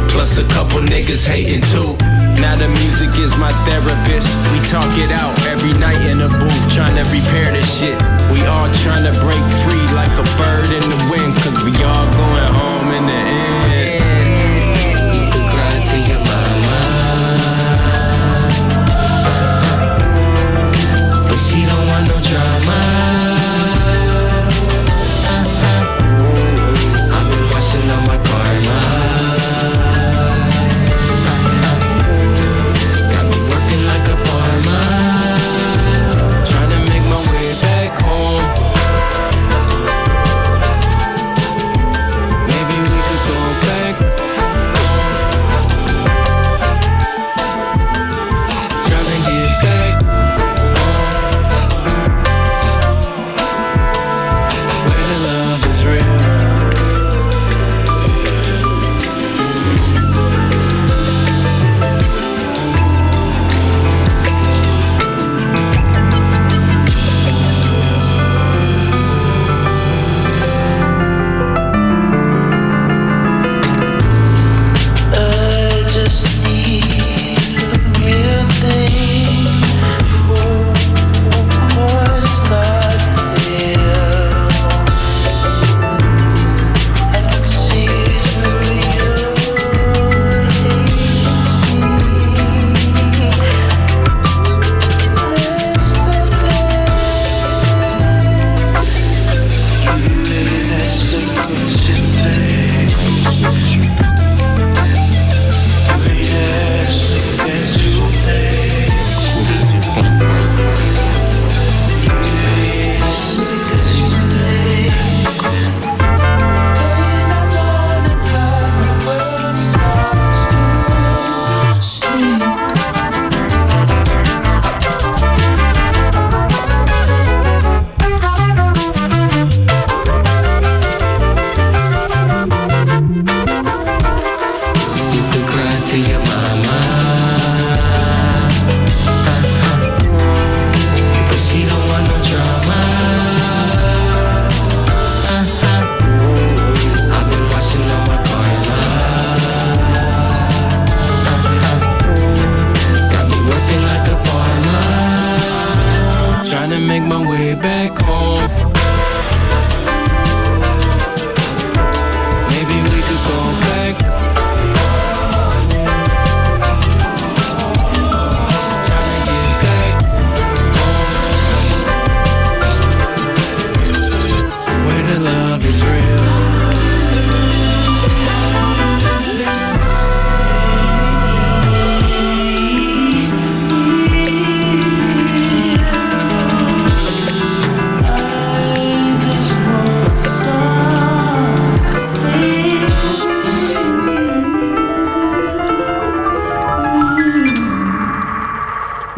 Plus 0.10 0.38
a 0.38 0.48
couple 0.50 0.82
niggas 0.82 1.26
hating 1.28 1.62
too. 1.74 2.21
Now 2.42 2.58
the 2.58 2.68
music 2.82 3.14
is 3.22 3.38
my 3.38 3.54
therapist. 3.70 4.26
We 4.50 4.60
talk 4.66 4.90
it 4.98 5.12
out 5.14 5.38
every 5.46 5.78
night 5.78 6.02
in 6.10 6.18
the 6.18 6.28
booth, 6.28 6.74
trying 6.74 6.98
to 6.98 7.06
repair 7.14 7.54
this 7.54 7.70
shit. 7.70 7.94
We 8.34 8.42
all 8.50 8.66
trying 8.82 9.06
to 9.06 9.14
break 9.22 9.44
free 9.62 9.86
like 9.94 10.12
a 10.18 10.26
bird 10.42 10.70
in 10.74 10.82
the 10.90 11.00
wind, 11.14 11.38
cause 11.46 11.62
we 11.64 11.72
all 11.86 12.08
going 12.18 12.54
home 12.58 12.90
in 12.98 13.06
the 13.06 13.14
end. 13.14 13.31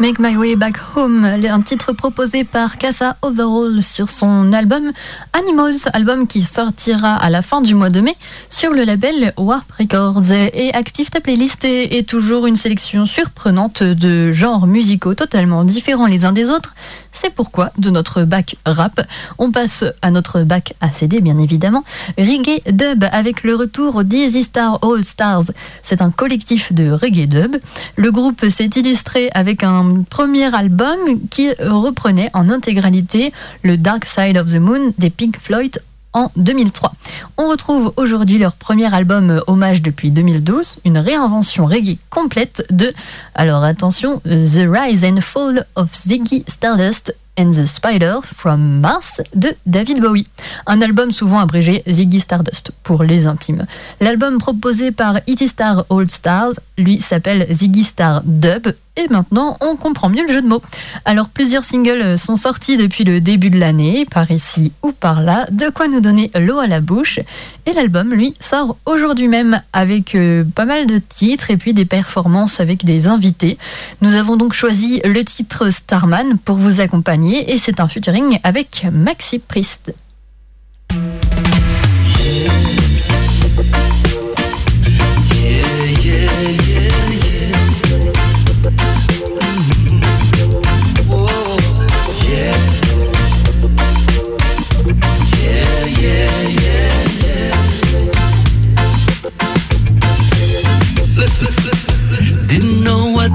Make 0.04 0.18
My 0.18 0.36
Way 0.36 0.56
Back 0.56 0.76
Home, 0.96 1.24
un 1.24 1.62
titre 1.62 1.94
proposé 1.94 2.44
par 2.44 2.76
Casa 2.76 3.16
Overall 3.22 3.82
sur 3.82 4.10
son 4.10 4.52
album 4.52 4.92
Animals, 5.32 5.78
album 5.94 6.26
qui 6.26 6.42
sortira 6.42 7.14
à 7.14 7.30
la 7.30 7.40
fin 7.40 7.62
du 7.62 7.74
mois 7.74 7.88
de 7.88 8.02
mai 8.02 8.14
sur 8.50 8.74
le 8.74 8.84
label 8.84 9.32
Warp 9.38 9.64
Records. 9.78 10.30
Et 10.30 10.74
Active 10.74 11.08
ta 11.08 11.22
playlist 11.22 11.64
est 11.64 12.06
toujours 12.06 12.46
une 12.46 12.56
sélection 12.56 13.06
surprenante 13.06 13.82
de 13.82 14.30
genres 14.30 14.66
musicaux 14.66 15.14
totalement 15.14 15.64
différents 15.64 16.06
les 16.06 16.26
uns 16.26 16.32
des 16.32 16.50
autres 16.50 16.74
c'est 17.14 17.30
pourquoi 17.30 17.70
de 17.78 17.90
notre 17.90 18.24
bac 18.24 18.56
rap, 18.66 19.00
on 19.38 19.50
passe 19.50 19.84
à 20.02 20.10
notre 20.10 20.42
bac 20.42 20.74
ACD 20.80 21.20
bien 21.22 21.38
évidemment, 21.38 21.84
reggae 22.18 22.60
dub 22.70 23.04
avec 23.12 23.44
le 23.44 23.54
retour 23.54 24.04
d'Easy 24.04 24.42
Star 24.42 24.78
All 24.82 25.04
Stars. 25.04 25.44
C'est 25.82 26.02
un 26.02 26.10
collectif 26.10 26.72
de 26.72 26.90
reggae 26.90 27.26
dub. 27.26 27.56
Le 27.96 28.10
groupe 28.10 28.48
s'est 28.48 28.70
illustré 28.76 29.30
avec 29.32 29.62
un 29.62 29.93
premier 30.02 30.54
album 30.54 30.98
qui 31.30 31.50
reprenait 31.60 32.30
en 32.34 32.50
intégralité 32.50 33.32
le 33.62 33.76
Dark 33.76 34.06
Side 34.06 34.36
of 34.36 34.52
the 34.52 34.58
Moon 34.58 34.92
des 34.98 35.10
Pink 35.10 35.38
Floyd 35.38 35.80
en 36.14 36.30
2003. 36.36 36.92
On 37.36 37.48
retrouve 37.48 37.92
aujourd'hui 37.96 38.38
leur 38.38 38.54
premier 38.54 38.92
album 38.94 39.30
euh, 39.30 39.40
hommage 39.46 39.82
depuis 39.82 40.10
2012, 40.10 40.76
une 40.84 40.98
réinvention 40.98 41.66
reggae 41.66 41.98
complète 42.08 42.64
de, 42.70 42.92
alors 43.34 43.64
attention, 43.64 44.20
The 44.20 44.66
Rise 44.66 45.04
and 45.04 45.20
Fall 45.20 45.66
of 45.74 45.92
Ziggy 45.92 46.44
Stardust 46.48 47.14
and 47.36 47.50
the 47.50 47.66
Spider 47.66 48.20
from 48.22 48.80
Mars 48.80 49.20
de 49.34 49.56
David 49.66 50.00
Bowie. 50.00 50.28
Un 50.66 50.80
album 50.80 51.10
souvent 51.10 51.40
abrégé 51.40 51.82
Ziggy 51.88 52.20
Stardust 52.20 52.70
pour 52.84 53.02
les 53.02 53.26
intimes. 53.26 53.66
L'album 54.00 54.38
proposé 54.38 54.92
par 54.92 55.16
E.T. 55.28 55.48
Star 55.48 55.84
All 55.90 56.08
Stars, 56.08 56.52
lui, 56.78 57.00
s'appelle 57.00 57.46
Ziggy 57.50 57.82
Star 57.82 58.22
Dub 58.24 58.68
et 58.96 59.08
maintenant, 59.08 59.56
on 59.60 59.74
comprend 59.74 60.08
mieux 60.08 60.24
le 60.24 60.32
jeu 60.32 60.40
de 60.40 60.46
mots. 60.46 60.62
Alors, 61.04 61.28
plusieurs 61.28 61.64
singles 61.64 62.16
sont 62.16 62.36
sortis 62.36 62.76
depuis 62.76 63.02
le 63.02 63.20
début 63.20 63.50
de 63.50 63.58
l'année, 63.58 64.06
par 64.08 64.30
ici 64.30 64.72
ou 64.82 64.92
par 64.92 65.20
là, 65.20 65.46
de 65.50 65.68
quoi 65.68 65.88
nous 65.88 66.00
donner 66.00 66.30
l'eau 66.38 66.58
à 66.58 66.68
la 66.68 66.80
bouche. 66.80 67.18
Et 67.66 67.72
l'album, 67.72 68.14
lui, 68.14 68.34
sort 68.38 68.76
aujourd'hui 68.86 69.26
même 69.26 69.60
avec 69.72 70.14
euh, 70.14 70.44
pas 70.44 70.64
mal 70.64 70.86
de 70.86 70.98
titres 70.98 71.50
et 71.50 71.56
puis 71.56 71.74
des 71.74 71.84
performances 71.84 72.60
avec 72.60 72.84
des 72.84 73.08
invités. 73.08 73.58
Nous 74.00 74.14
avons 74.14 74.36
donc 74.36 74.52
choisi 74.52 75.00
le 75.04 75.24
titre 75.24 75.70
Starman 75.70 76.38
pour 76.38 76.56
vous 76.56 76.80
accompagner 76.80 77.52
et 77.52 77.58
c'est 77.58 77.80
un 77.80 77.88
featuring 77.88 78.38
avec 78.44 78.86
Maxi 78.92 79.40
Priest. 79.40 79.92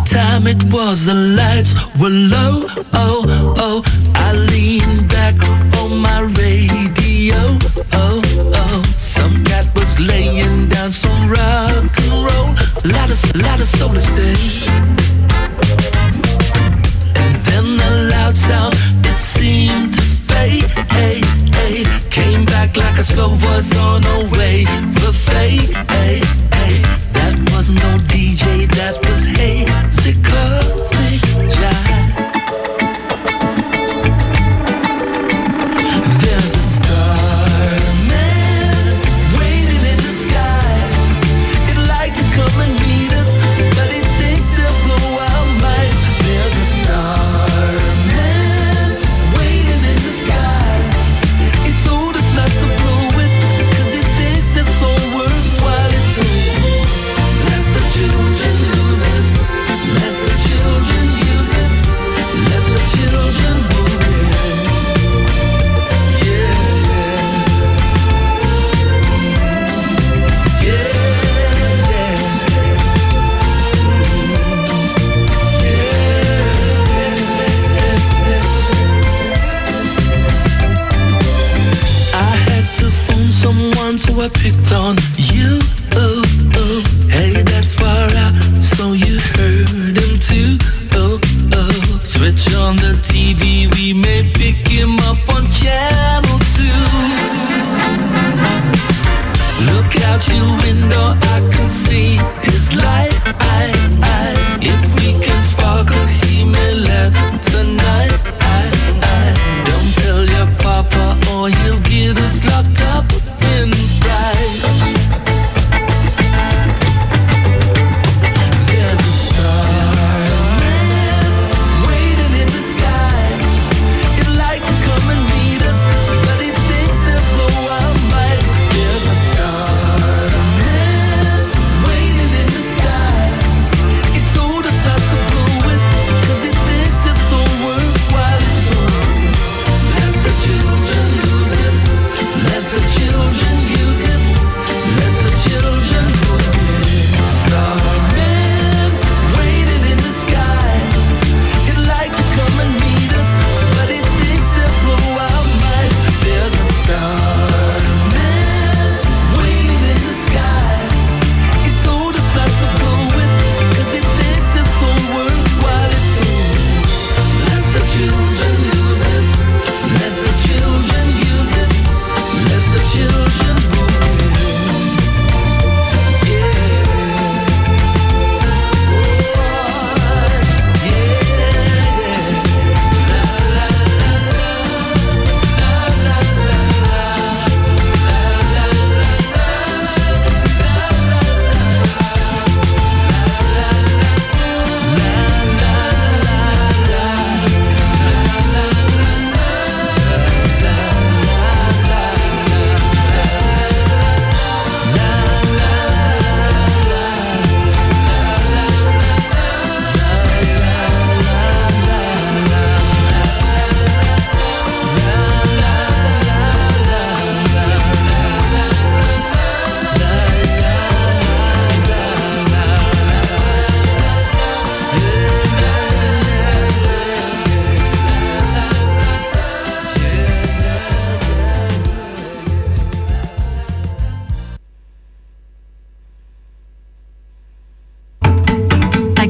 Time 0.10 0.48
it 0.48 0.64
was, 0.74 1.06
the 1.06 1.14
lights 1.14 1.76
were 2.00 2.10
low. 2.10 2.66
Oh, 2.94 3.26
oh, 3.58 3.84
I 4.16 4.34
leaned 4.34 5.08
back 5.10 5.36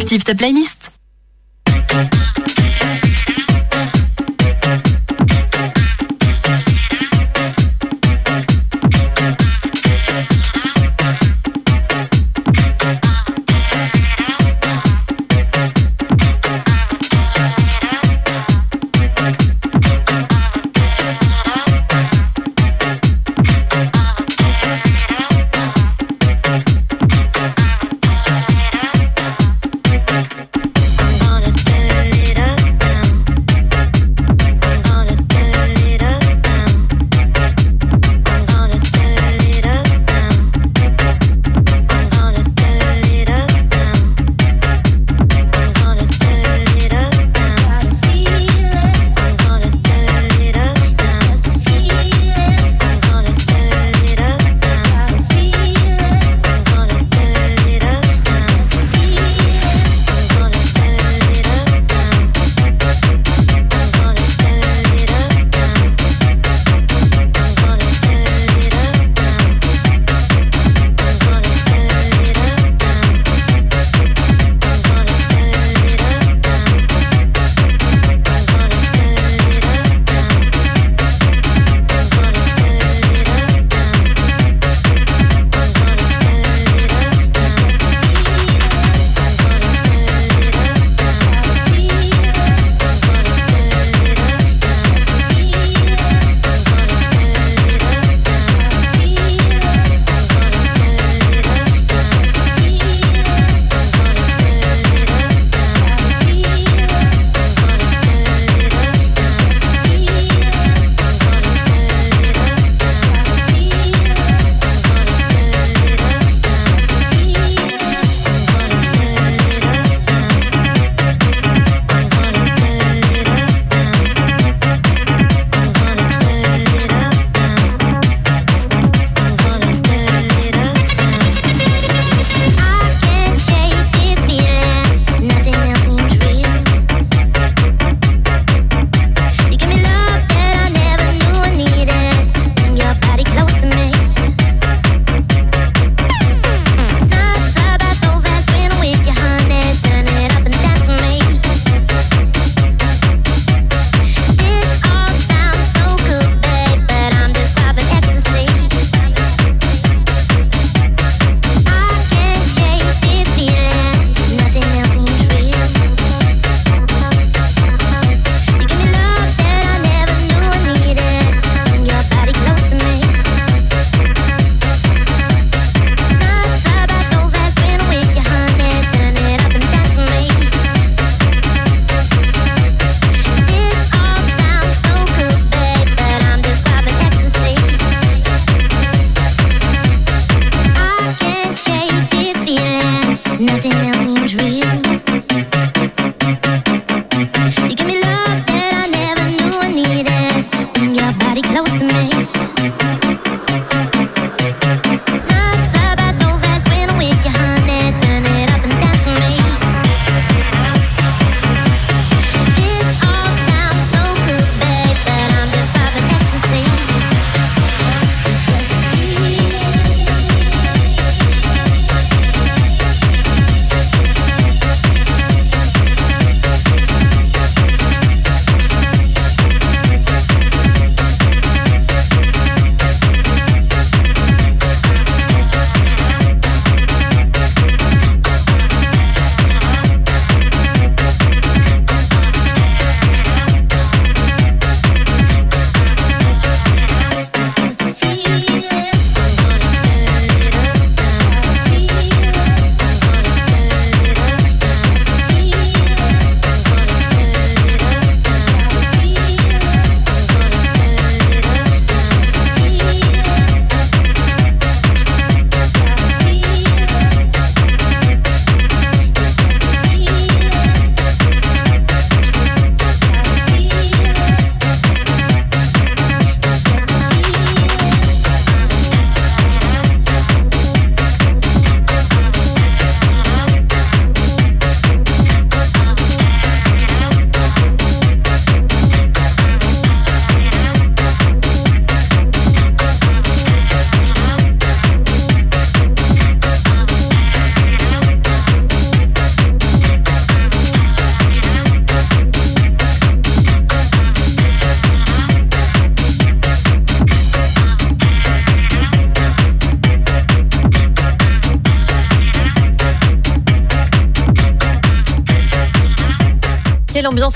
Active 0.09 0.23
ta 0.23 0.33
playlist. 0.33 0.98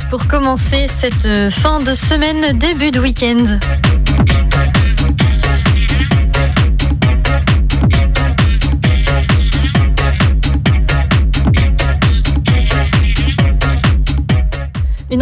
Pour 0.10 0.28
commencer 0.28 0.88
cette 0.88 1.26
euh, 1.26 1.50
fin 1.50 1.80
de 1.80 1.94
semaine, 1.94 2.58
début 2.58 2.92
de 2.92 3.02
week-end. 3.02 3.60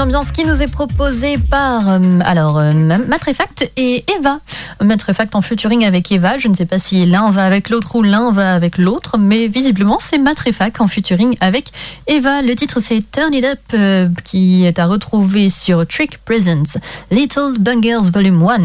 Ambiance 0.02 0.32
qui 0.32 0.46
nous 0.46 0.64
est 0.64 0.72
proposée 0.72 1.38
par 1.38 1.88
euh, 1.88 2.00
alors 2.26 2.58
euh, 2.58 2.74
Matrefact 2.74 3.72
et 3.78 4.04
Eva. 4.18 4.40
Matrefact 4.82 5.36
en 5.36 5.42
featuring 5.42 5.86
avec 5.86 6.12
Eva. 6.12 6.40
Je 6.40 6.48
ne 6.48 6.56
sais 6.56 6.66
pas 6.66 6.80
si 6.80 7.06
l'un 7.06 7.30
va 7.30 7.46
avec 7.46 7.70
l'autre 7.70 7.96
ou 7.96 8.02
l'un 8.02 8.32
va 8.32 8.56
avec 8.56 8.80
l'autre, 8.80 9.20
mais 9.20 9.48
visiblement 9.48 10.00
c'est 10.00 10.18
Matrefact 10.18 10.82
en 10.82 10.88
featuring 10.88 11.38
avec 11.40 11.72
Eva. 12.08 12.42
Le 12.42 12.56
titre 12.56 12.80
c'est 12.82 13.04
Turn 13.12 13.32
It 13.32 13.46
Up 13.46 13.60
euh, 13.76 14.10
qui 14.24 14.66
est 14.66 14.80
à 14.80 14.88
retrouver 14.88 15.52
sur 15.52 15.86
Trick 15.86 16.18
Presents 16.26 16.80
Little 17.12 17.60
Bungers 17.60 18.10
Volume 18.12 18.42
1 18.42 18.58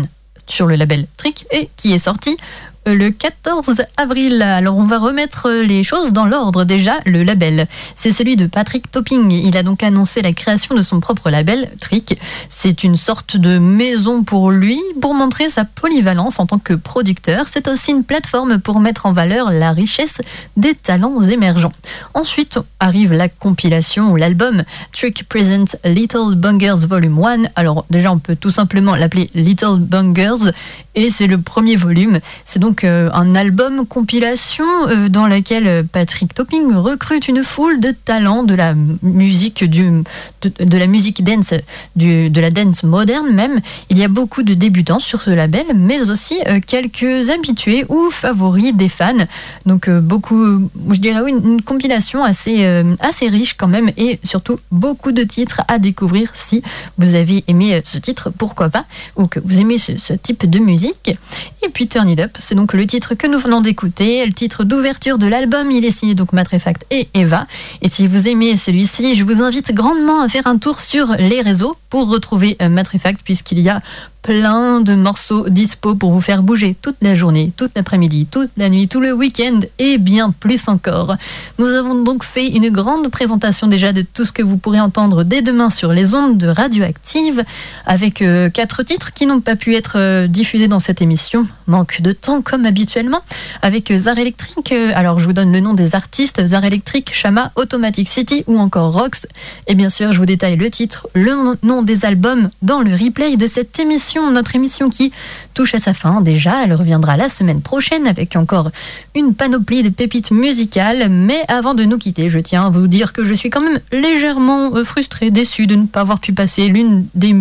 sur 0.46 0.66
le 0.66 0.76
label 0.76 1.06
Trick 1.18 1.44
et 1.50 1.68
qui 1.76 1.92
est 1.92 1.98
sorti 1.98 2.38
le 2.86 3.10
14 3.10 3.82
avril. 3.96 4.42
Alors 4.42 4.76
on 4.78 4.84
va 4.84 4.98
remettre 4.98 5.50
les 5.50 5.82
choses 5.82 6.12
dans 6.12 6.24
l'ordre 6.24 6.64
déjà. 6.64 6.98
Le 7.04 7.24
label, 7.24 7.66
c'est 7.96 8.12
celui 8.12 8.36
de 8.36 8.46
Patrick 8.46 8.90
Topping. 8.90 9.32
Il 9.32 9.56
a 9.56 9.62
donc 9.62 9.82
annoncé 9.82 10.22
la 10.22 10.32
création 10.32 10.74
de 10.74 10.82
son 10.82 11.00
propre 11.00 11.30
label, 11.30 11.68
Trick. 11.80 12.18
C'est 12.48 12.84
une 12.84 12.96
sorte 12.96 13.36
de 13.36 13.58
maison 13.58 14.22
pour 14.22 14.50
lui, 14.50 14.80
pour 15.00 15.14
montrer 15.14 15.50
sa 15.50 15.64
polyvalence 15.64 16.38
en 16.38 16.46
tant 16.46 16.58
que 16.58 16.74
producteur. 16.74 17.48
C'est 17.48 17.68
aussi 17.68 17.90
une 17.90 18.04
plateforme 18.04 18.60
pour 18.60 18.78
mettre 18.78 19.06
en 19.06 19.12
valeur 19.12 19.50
la 19.50 19.72
richesse 19.72 20.18
des 20.56 20.74
talents 20.74 21.20
émergents. 21.22 21.72
Ensuite 22.14 22.58
arrive 22.78 23.12
la 23.12 23.28
compilation 23.28 24.12
ou 24.12 24.16
l'album 24.16 24.62
Trick 24.92 25.28
Present 25.28 25.76
Little 25.84 26.36
Bungers 26.36 26.86
Volume 26.88 27.22
1. 27.22 27.42
Alors 27.56 27.84
déjà 27.90 28.12
on 28.12 28.18
peut 28.18 28.36
tout 28.36 28.50
simplement 28.50 28.94
l'appeler 28.94 29.28
Little 29.34 29.78
Bungers 29.78 30.52
et 30.96 31.10
c'est 31.10 31.26
le 31.26 31.38
premier 31.38 31.76
volume. 31.76 32.20
C'est 32.44 32.58
donc 32.58 32.82
euh, 32.82 33.10
un 33.12 33.34
album 33.34 33.86
compilation 33.86 34.64
euh, 34.88 35.08
dans 35.08 35.26
lequel 35.26 35.66
euh, 35.66 35.82
Patrick 35.84 36.34
Topping 36.34 36.74
recrute 36.74 37.28
une 37.28 37.44
foule 37.44 37.80
de 37.80 37.90
talents 37.90 38.42
de 38.42 38.54
la 38.54 38.74
musique 39.02 39.62
du, 39.64 40.02
de, 40.42 40.78
la 40.78 40.86
musique 40.86 41.22
dance, 41.22 41.52
du, 41.94 42.30
de 42.30 42.40
la 42.40 42.50
dance 42.50 42.82
moderne 42.82 43.30
même. 43.32 43.60
Il 43.90 43.98
y 43.98 44.04
a 44.04 44.08
beaucoup 44.08 44.42
de 44.42 44.54
débutants 44.54 44.98
sur 44.98 45.20
ce 45.20 45.30
label, 45.30 45.66
mais 45.74 46.10
aussi 46.10 46.40
quelques 46.66 47.28
habitués 47.30 47.84
ou 47.90 48.10
favoris 48.10 48.74
des 48.74 48.88
fans. 48.88 49.26
Donc 49.66 49.90
beaucoup, 49.90 50.70
je 50.90 50.98
dirais 50.98 51.20
oui, 51.20 51.32
une 51.32 51.60
compilation 51.60 52.24
assez, 52.24 52.64
assez 53.00 53.28
riche 53.28 53.54
quand 53.54 53.68
même 53.68 53.90
et 53.98 54.18
surtout 54.24 54.58
beaucoup 54.70 55.12
de 55.12 55.22
titres 55.24 55.60
à 55.68 55.78
découvrir 55.78 56.30
si 56.34 56.62
vous 56.96 57.14
avez 57.14 57.44
aimé 57.48 57.82
ce 57.84 57.98
titre, 57.98 58.30
pourquoi 58.30 58.70
pas, 58.70 58.86
ou 59.16 59.26
que 59.26 59.40
vous 59.44 59.60
aimez 59.60 59.76
ce 59.78 60.12
type 60.14 60.48
de 60.48 60.58
musique. 60.58 60.85
Et 61.06 61.68
puis 61.68 61.88
Turn 61.88 62.08
It 62.08 62.20
Up, 62.20 62.30
c'est 62.38 62.54
donc 62.54 62.72
le 62.74 62.86
titre 62.86 63.14
que 63.14 63.26
nous 63.26 63.38
venons 63.38 63.60
d'écouter, 63.60 64.24
le 64.24 64.32
titre 64.32 64.64
d'ouverture 64.64 65.18
de 65.18 65.26
l'album. 65.26 65.70
Il 65.70 65.84
est 65.84 65.90
signé 65.90 66.14
donc 66.14 66.32
Matrefact 66.32 66.86
et 66.90 67.08
Eva. 67.14 67.46
Et 67.82 67.88
si 67.88 68.06
vous 68.06 68.28
aimez 68.28 68.56
celui-ci, 68.56 69.16
je 69.16 69.24
vous 69.24 69.42
invite 69.42 69.72
grandement 69.72 70.20
à 70.20 70.28
faire 70.28 70.46
un 70.46 70.58
tour 70.58 70.80
sur 70.80 71.12
les 71.18 71.40
réseaux 71.40 71.76
pour 71.90 72.08
retrouver 72.08 72.56
euh, 72.62 72.68
Matrefact, 72.68 73.20
puisqu'il 73.24 73.60
y 73.60 73.68
a 73.68 73.82
plein 74.26 74.80
de 74.80 74.96
morceaux 74.96 75.48
dispo 75.48 75.94
pour 75.94 76.10
vous 76.10 76.20
faire 76.20 76.42
bouger 76.42 76.74
toute 76.82 76.96
la 77.00 77.14
journée, 77.14 77.52
toute 77.56 77.70
l'après-midi, 77.76 78.26
toute 78.28 78.50
la 78.56 78.68
nuit, 78.68 78.88
tout 78.88 78.98
le 78.98 79.12
week-end 79.12 79.60
et 79.78 79.98
bien 79.98 80.32
plus 80.32 80.66
encore. 80.66 81.14
Nous 81.60 81.66
avons 81.66 82.02
donc 82.02 82.24
fait 82.24 82.48
une 82.48 82.70
grande 82.70 83.08
présentation 83.08 83.68
déjà 83.68 83.92
de 83.92 84.02
tout 84.02 84.24
ce 84.24 84.32
que 84.32 84.42
vous 84.42 84.56
pourrez 84.56 84.80
entendre 84.80 85.22
dès 85.22 85.42
demain 85.42 85.70
sur 85.70 85.92
les 85.92 86.16
ondes 86.16 86.38
de 86.38 86.48
Radioactive 86.48 87.44
avec 87.86 88.20
euh, 88.20 88.50
quatre 88.50 88.82
titres 88.82 89.12
qui 89.12 89.26
n'ont 89.26 89.40
pas 89.40 89.54
pu 89.54 89.76
être 89.76 89.94
euh, 89.94 90.26
diffusés 90.26 90.66
dans 90.66 90.75
cette 90.78 91.02
émission. 91.02 91.46
Manque 91.66 92.00
de 92.00 92.12
temps 92.12 92.42
comme 92.42 92.66
habituellement 92.66 93.20
avec 93.62 93.90
euh, 93.90 93.98
Zar 93.98 94.18
Electric. 94.18 94.72
alors 94.94 95.18
je 95.18 95.24
vous 95.24 95.32
donne 95.32 95.52
le 95.52 95.60
nom 95.60 95.74
des 95.74 95.94
artistes 95.94 96.44
Zar 96.44 96.64
Electric, 96.64 97.12
Shama, 97.12 97.52
Automatic 97.56 98.08
City 98.08 98.44
ou 98.46 98.58
encore 98.58 98.92
Rox. 98.92 99.26
Et 99.66 99.74
bien 99.74 99.88
sûr, 99.88 100.12
je 100.12 100.18
vous 100.18 100.26
détaille 100.26 100.56
le 100.56 100.70
titre, 100.70 101.08
le 101.14 101.56
nom 101.62 101.82
des 101.82 102.04
albums 102.04 102.50
dans 102.62 102.80
le 102.80 102.92
replay 102.92 103.36
de 103.36 103.46
cette 103.46 103.78
émission 103.78 104.26
notre 104.30 104.54
émission 104.54 104.90
qui 104.90 105.12
touche 105.54 105.74
à 105.74 105.78
sa 105.78 105.94
fin 105.94 106.20
déjà. 106.20 106.62
Elle 106.64 106.74
reviendra 106.74 107.16
la 107.16 107.28
semaine 107.28 107.62
prochaine 107.62 108.06
avec 108.06 108.36
encore 108.36 108.70
une 109.14 109.34
panoplie 109.34 109.82
de 109.82 109.88
pépites 109.88 110.30
musicales. 110.30 111.08
Mais 111.08 111.42
avant 111.48 111.74
de 111.74 111.84
nous 111.84 111.98
quitter, 111.98 112.28
je 112.28 112.38
tiens 112.38 112.66
à 112.66 112.70
vous 112.70 112.86
dire 112.86 113.12
que 113.12 113.24
je 113.24 113.34
suis 113.34 113.50
quand 113.50 113.60
même 113.60 113.80
légèrement 113.92 114.74
euh, 114.74 114.84
frustrée, 114.84 115.30
déçue 115.30 115.66
de 115.66 115.76
ne 115.76 115.86
pas 115.86 116.00
avoir 116.00 116.20
pu 116.20 116.32
passer 116.32 116.68
l'une 116.68 117.06
des 117.14 117.34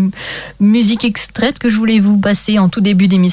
musiques 0.59 1.05
extraites 1.05 1.59
que 1.59 1.69
je 1.69 1.77
voulais 1.77 1.99
vous 1.99 2.17
passer 2.17 2.59
en 2.59 2.69
tout 2.69 2.81
début 2.81 3.07
d'émission, 3.07 3.24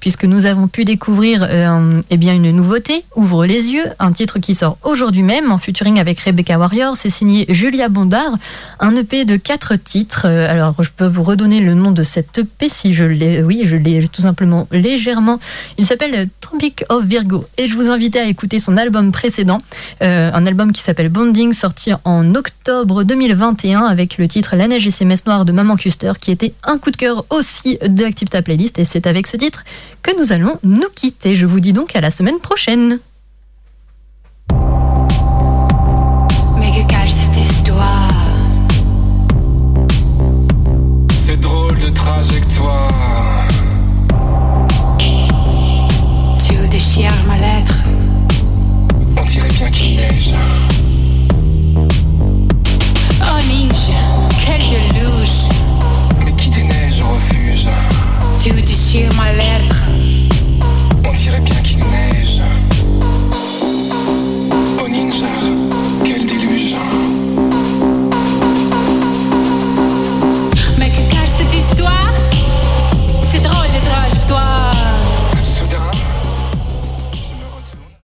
puisque 0.00 0.24
nous 0.24 0.46
avons 0.46 0.68
pu 0.68 0.84
découvrir 0.84 1.46
euh, 1.48 2.00
eh 2.10 2.16
bien 2.16 2.34
une 2.34 2.50
nouveauté, 2.50 3.04
Ouvre 3.16 3.46
les 3.46 3.68
yeux, 3.68 3.84
un 3.98 4.12
titre 4.12 4.38
qui 4.38 4.54
sort 4.54 4.76
aujourd'hui 4.82 5.22
même 5.22 5.52
en 5.52 5.58
featuring 5.58 5.98
avec 5.98 6.20
Rebecca 6.20 6.58
Warrior. 6.58 6.96
C'est 6.96 7.10
signé 7.10 7.46
Julia 7.48 7.88
Bondard, 7.88 8.36
un 8.80 8.96
EP 8.96 9.24
de 9.24 9.36
quatre 9.36 9.76
titres. 9.76 10.26
Euh, 10.26 10.50
alors 10.50 10.74
je 10.82 10.90
peux 10.94 11.06
vous 11.06 11.22
redonner 11.22 11.60
le 11.60 11.74
nom 11.74 11.90
de 11.90 12.02
cet 12.02 12.38
EP 12.38 12.68
si 12.68 12.92
je 12.94 13.04
l'ai. 13.04 13.42
Oui, 13.42 13.62
je 13.64 13.76
l'ai 13.76 14.08
tout 14.08 14.22
simplement 14.22 14.66
légèrement. 14.72 15.38
Il 15.78 15.86
s'appelle 15.86 16.28
Tropic 16.40 16.84
of 16.88 17.04
Virgo 17.04 17.44
et 17.56 17.68
je 17.68 17.76
vous 17.76 17.88
invite 17.88 18.16
à 18.16 18.24
écouter 18.24 18.58
son 18.58 18.76
album 18.76 19.12
précédent, 19.12 19.58
euh, 20.02 20.30
un 20.32 20.46
album 20.46 20.72
qui 20.72 20.82
s'appelle 20.82 21.08
Bonding, 21.08 21.52
sorti 21.52 21.92
en 22.04 22.34
octobre 22.34 23.04
2021 23.04 23.84
avec 23.84 24.18
le 24.18 24.28
titre 24.28 24.56
La 24.56 24.68
neige 24.68 24.86
et 24.86 24.90
ses 24.90 25.04
messes 25.04 25.26
noires 25.26 25.44
de 25.44 25.52
Maman 25.52 25.76
Custer 25.76 26.12
qui 26.20 26.30
était 26.30 26.52
un 26.64 26.78
coup 26.78 26.90
de 26.90 26.96
cœur 26.96 27.24
aussi 27.30 27.78
de 27.86 28.04
Active 28.04 28.28
ta 28.28 28.42
playlist 28.42 28.78
et 28.78 28.84
c'est 28.84 29.06
ce 29.26 29.36
titre 29.36 29.64
que 30.02 30.16
nous 30.18 30.32
allons 30.32 30.58
nous 30.62 30.88
quitter. 30.94 31.34
Je 31.34 31.46
vous 31.46 31.60
dis 31.60 31.72
donc 31.72 31.96
à 31.96 32.00
la 32.00 32.10
semaine 32.10 32.38
prochaine. 32.38 32.98